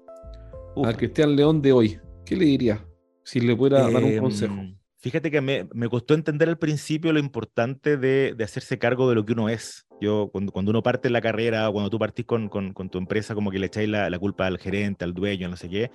al 0.83 0.95
Cristian 0.97 1.35
León 1.35 1.63
de 1.63 1.73
hoy? 1.73 1.99
¿Qué 2.25 2.35
le 2.35 2.45
diría? 2.45 2.85
Si 3.23 3.39
le 3.39 3.55
pudiera 3.55 3.89
dar 3.89 4.03
un 4.03 4.17
consejo. 4.17 4.53
Em, 4.53 4.77
fíjate 4.97 5.31
que 5.31 5.41
me, 5.41 5.67
me, 5.73 5.89
costó 5.89 6.13
entender 6.13 6.49
al 6.49 6.57
principio 6.57 7.13
lo 7.13 7.19
importante 7.19 7.97
de, 7.97 8.33
de, 8.35 8.43
hacerse 8.43 8.77
cargo 8.77 9.09
de 9.09 9.15
lo 9.15 9.25
que 9.25 9.33
uno 9.33 9.49
es. 9.49 9.87
Yo, 10.01 10.29
cuando, 10.31 10.51
cuando 10.51 10.71
uno 10.71 10.83
parte 10.83 11.07
en 11.07 11.13
la 11.13 11.21
carrera 11.21 11.69
o 11.69 11.73
cuando 11.73 11.89
tú 11.89 11.99
partís 11.99 12.25
con, 12.25 12.49
con, 12.49 12.73
con 12.73 12.89
tu 12.89 12.97
empresa, 12.97 13.35
como 13.35 13.51
que 13.51 13.59
le 13.59 13.67
echáis 13.67 13.87
la, 13.87 14.09
la, 14.09 14.19
culpa 14.19 14.47
al 14.47 14.57
gerente, 14.57 15.05
al 15.05 15.13
dueño, 15.13 15.47
no 15.49 15.55
sé 15.55 15.69
qué, 15.69 15.91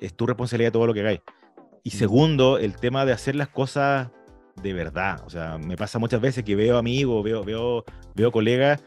es 0.00 0.14
tu 0.14 0.26
responsabilidad 0.26 0.72
todo 0.72 0.86
lo 0.86 0.94
que 0.94 1.00
hagáis. 1.00 1.20
Y 1.82 1.90
segundo, 1.90 2.58
el 2.58 2.76
tema 2.76 3.04
de 3.04 3.12
hacer 3.12 3.34
las 3.34 3.48
cosas 3.48 4.10
de 4.62 4.72
verdad. 4.72 5.22
O 5.24 5.30
sea, 5.30 5.58
me 5.58 5.76
pasa 5.76 5.98
muchas 5.98 6.20
veces 6.20 6.44
que 6.44 6.54
veo 6.56 6.76
amigos, 6.78 7.24
veo, 7.24 7.44
veo, 7.44 7.84
veo 8.14 8.32
colegas 8.32 8.82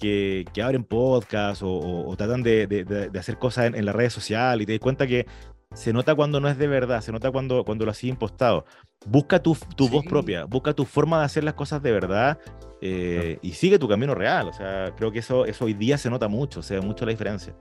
que, 0.00 0.44
que, 0.52 0.62
abren 0.62 0.84
podcast 0.84 1.62
o, 1.62 2.06
o, 2.06 2.16
tratan 2.16 2.42
de, 2.42 2.66
de, 2.66 2.84
de, 2.84 3.18
hacer 3.18 3.38
cosas 3.38 3.66
en, 3.66 3.74
en 3.74 3.84
las 3.84 3.94
redes 3.94 4.12
sociales 4.12 4.62
y 4.62 4.66
te 4.66 4.72
das 4.72 4.80
cuenta 4.80 5.06
que 5.06 5.26
se 5.74 5.92
nota 5.92 6.14
cuando 6.14 6.40
no 6.40 6.48
es 6.48 6.56
de 6.56 6.66
verdad, 6.66 7.00
se 7.00 7.12
nota 7.12 7.30
cuando, 7.30 7.64
cuando 7.64 7.84
lo 7.84 7.90
has 7.90 8.02
impostado. 8.04 8.64
Busca 9.06 9.42
tu, 9.42 9.56
tu 9.76 9.88
voz 9.88 10.04
propia, 10.04 10.44
busca 10.44 10.72
tu 10.72 10.84
forma 10.84 11.18
de 11.18 11.24
hacer 11.24 11.44
las 11.44 11.54
cosas 11.54 11.82
de 11.82 11.92
verdad 11.92 12.38
eh, 12.80 13.38
y 13.42 13.52
sigue 13.52 13.78
tu 13.78 13.88
camino 13.88 14.14
real. 14.14 14.48
O 14.48 14.52
sea, 14.52 14.94
creo 14.96 15.10
que 15.10 15.18
eso, 15.18 15.44
eso 15.44 15.64
hoy 15.64 15.74
día 15.74 15.98
se 15.98 16.08
nota 16.08 16.28
mucho, 16.28 16.60
o 16.60 16.62
sea, 16.62 16.80
mucho 16.80 17.04
la 17.04 17.10
diferencia. 17.10 17.54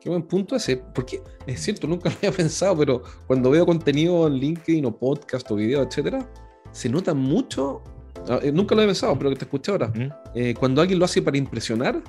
Qué 0.00 0.08
buen 0.08 0.22
punto 0.22 0.54
ese, 0.54 0.76
porque 0.94 1.22
es 1.46 1.60
cierto, 1.60 1.86
nunca 1.86 2.08
lo 2.10 2.16
había 2.16 2.32
pensado, 2.32 2.76
pero 2.76 3.02
cuando 3.26 3.50
veo 3.50 3.66
contenido 3.66 4.26
en 4.26 4.34
LinkedIn 4.34 4.84
o 4.84 4.96
podcast 4.96 5.50
o 5.50 5.56
video, 5.56 5.82
etcétera, 5.82 6.28
se 6.70 6.88
nota 6.88 7.14
mucho. 7.14 7.82
Ah, 8.28 8.40
eh, 8.42 8.52
nunca 8.52 8.74
lo 8.74 8.82
había 8.82 8.90
pensado, 8.90 9.16
pero 9.16 9.30
que 9.30 9.36
te 9.36 9.44
escuché 9.44 9.72
ahora. 9.72 9.92
Eh, 10.34 10.54
cuando 10.58 10.80
alguien 10.80 10.98
lo 10.98 11.04
hace 11.04 11.22
para 11.22 11.38
impresionar, 11.38 12.02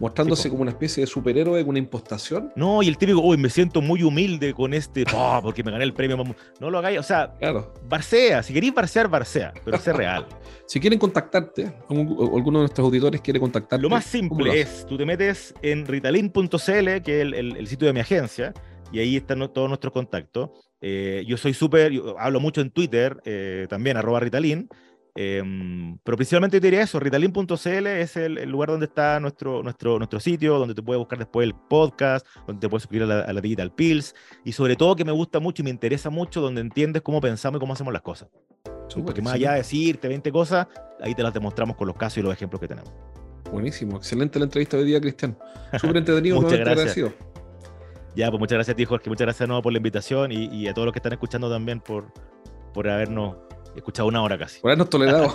mostrándose 0.00 0.48
como 0.48 0.62
una 0.62 0.70
especie 0.70 1.02
de 1.02 1.06
superhéroe 1.06 1.60
con 1.62 1.70
una 1.70 1.78
impostación. 1.78 2.52
No, 2.56 2.82
y 2.82 2.88
el 2.88 2.98
típico, 2.98 3.20
uy, 3.20 3.36
me 3.36 3.50
siento 3.50 3.80
muy 3.80 4.02
humilde 4.02 4.54
con 4.54 4.74
este, 4.74 5.04
oh, 5.14 5.40
porque 5.42 5.62
me 5.62 5.70
gané 5.70 5.84
el 5.84 5.94
premio. 5.94 6.16
No 6.60 6.70
lo 6.70 6.78
hagáis, 6.78 6.98
o 6.98 7.02
sea, 7.02 7.34
claro. 7.38 7.74
barcea, 7.88 8.42
si 8.42 8.52
queréis 8.52 8.74
barcear, 8.74 9.08
barcea, 9.08 9.52
pero 9.64 9.78
sé 9.78 9.92
real. 9.92 10.26
si 10.66 10.80
quieren 10.80 10.98
contactarte, 10.98 11.72
alguno 11.88 12.58
de 12.58 12.64
nuestros 12.64 12.86
auditores 12.86 13.20
quiere 13.20 13.40
contactarte. 13.40 13.82
Lo 13.82 13.90
más 13.90 14.04
simple 14.04 14.60
es, 14.60 14.86
tú 14.86 14.96
te 14.96 15.04
metes 15.04 15.54
en 15.62 15.86
ritalin.cl, 15.86 17.02
que 17.02 17.20
es 17.20 17.32
el, 17.32 17.66
sitio 17.66 17.86
de 17.86 17.92
mi 17.92 18.00
agencia, 18.00 18.52
y 18.92 19.00
ahí 19.00 19.16
están 19.16 19.38
todos 19.52 19.68
nuestros 19.68 19.92
contactos. 19.92 20.50
Eh, 20.80 21.24
yo 21.26 21.36
soy 21.36 21.54
súper, 21.54 21.92
hablo 22.18 22.40
mucho 22.40 22.60
en 22.60 22.70
Twitter, 22.70 23.20
eh, 23.24 23.66
también, 23.68 23.96
arroba 23.96 24.20
Ritalin. 24.20 24.68
Em, 25.20 25.98
pero 26.04 26.16
principalmente 26.16 26.60
te 26.60 26.66
diría 26.68 26.82
eso, 26.82 27.00
ritalin.cl 27.00 27.86
es 27.88 28.16
el, 28.16 28.48
lugar 28.48 28.68
donde 28.68 28.86
está 28.86 29.18
nuestro, 29.18 29.64
nuestro, 29.64 29.98
nuestro 29.98 30.20
sitio, 30.20 30.60
donde 30.60 30.76
te 30.76 30.82
puedes 30.82 31.00
buscar 31.00 31.18
después 31.18 31.44
el 31.44 31.56
podcast, 31.56 32.24
donde 32.46 32.60
te 32.60 32.68
puedes 32.68 32.84
suscribir 32.84 33.10
a 33.10 33.32
la, 33.32 33.40
Digital 33.40 33.72
Pills, 33.72 34.14
y 34.44 34.52
sobre 34.52 34.76
todo 34.76 34.94
que 34.94 35.04
me 35.04 35.10
gusta 35.10 35.40
mucho 35.40 35.62
y 35.62 35.64
me 35.64 35.70
interesa 35.70 36.08
mucho, 36.08 36.40
donde 36.40 36.60
entiendes 36.60 37.02
cómo 37.02 37.20
pensamos 37.20 37.58
y 37.58 37.60
cómo 37.60 37.72
hacemos 37.72 37.92
las 37.92 38.02
cosas. 38.02 38.28
Porque 39.04 39.20
más 39.20 39.32
allá 39.32 39.52
de 39.52 39.56
decirte 39.58 40.06
20 40.06 40.30
cosas, 40.30 40.68
ahí 41.00 41.16
te 41.16 41.24
las 41.24 41.34
demostramos 41.34 41.76
con 41.76 41.88
los 41.88 41.96
casos 41.96 42.18
y 42.18 42.22
los 42.22 42.32
ejemplos 42.32 42.60
que 42.60 42.68
tenemos. 42.68 42.92
Buenísimo, 43.50 43.96
excelente 43.96 44.38
la 44.38 44.44
entrevista 44.44 44.76
de 44.76 44.84
hoy 44.84 44.88
día, 44.90 45.00
Cristian. 45.00 45.36
Súper 45.80 45.96
entretenido, 45.96 46.36
muchas 46.40 46.60
gracias. 46.60 47.12
Ya, 48.14 48.30
pues 48.30 48.38
muchas 48.38 48.54
gracias 48.54 48.74
a 48.74 48.76
ti, 48.76 48.84
Jorge, 48.84 49.10
muchas 49.10 49.24
gracias 49.24 49.40
de 49.40 49.48
nuevo 49.48 49.62
por 49.62 49.72
la 49.72 49.78
invitación 49.78 50.30
y, 50.30 50.44
y 50.46 50.68
a 50.68 50.74
todos 50.74 50.86
los 50.86 50.92
que 50.92 51.00
están 51.00 51.12
escuchando 51.12 51.50
también 51.50 51.80
por, 51.80 52.12
por 52.72 52.88
habernos 52.88 53.47
He 53.78 53.80
escuchado 53.80 54.08
una 54.08 54.20
hora 54.22 54.36
casi. 54.36 54.58
Por 54.58 54.72
habernos 54.72 54.90
tolerado. 54.90 55.32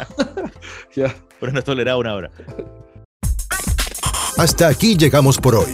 ya. 0.93 1.15
Por 1.39 1.47
habernos 1.47 1.63
tolerado 1.63 1.99
una 1.99 2.13
hora. 2.13 2.29
Hasta 4.37 4.67
aquí 4.67 4.97
llegamos 4.97 5.37
por 5.37 5.55
hoy. 5.55 5.73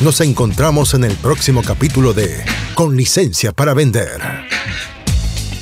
Nos 0.00 0.20
encontramos 0.20 0.94
en 0.94 1.04
el 1.04 1.14
próximo 1.14 1.62
capítulo 1.62 2.12
de 2.12 2.44
Con 2.74 2.96
licencia 2.96 3.52
para 3.52 3.72
vender. 3.72 4.20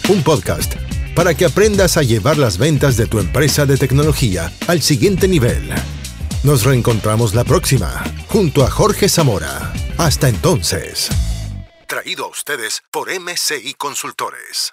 Un 0.09 0.23
podcast 0.23 0.77
para 1.15 1.35
que 1.35 1.45
aprendas 1.45 1.99
a 1.99 2.03
llevar 2.03 2.39
las 2.39 2.57
ventas 2.57 2.97
de 2.97 3.05
tu 3.05 3.19
empresa 3.19 3.67
de 3.67 3.77
tecnología 3.77 4.51
al 4.67 4.81
siguiente 4.81 5.29
nivel. 5.29 5.69
Nos 6.43 6.65
reencontramos 6.65 7.35
la 7.35 7.45
próxima, 7.45 8.03
junto 8.29 8.65
a 8.65 8.71
Jorge 8.71 9.11
Zamora. 9.11 9.75
Hasta 9.99 10.31
entonces. 10.31 11.11
Traído 11.87 12.25
a 12.25 12.29
ustedes 12.29 12.81
por 12.91 13.11
MCI 13.11 13.75
Consultores. 13.75 14.73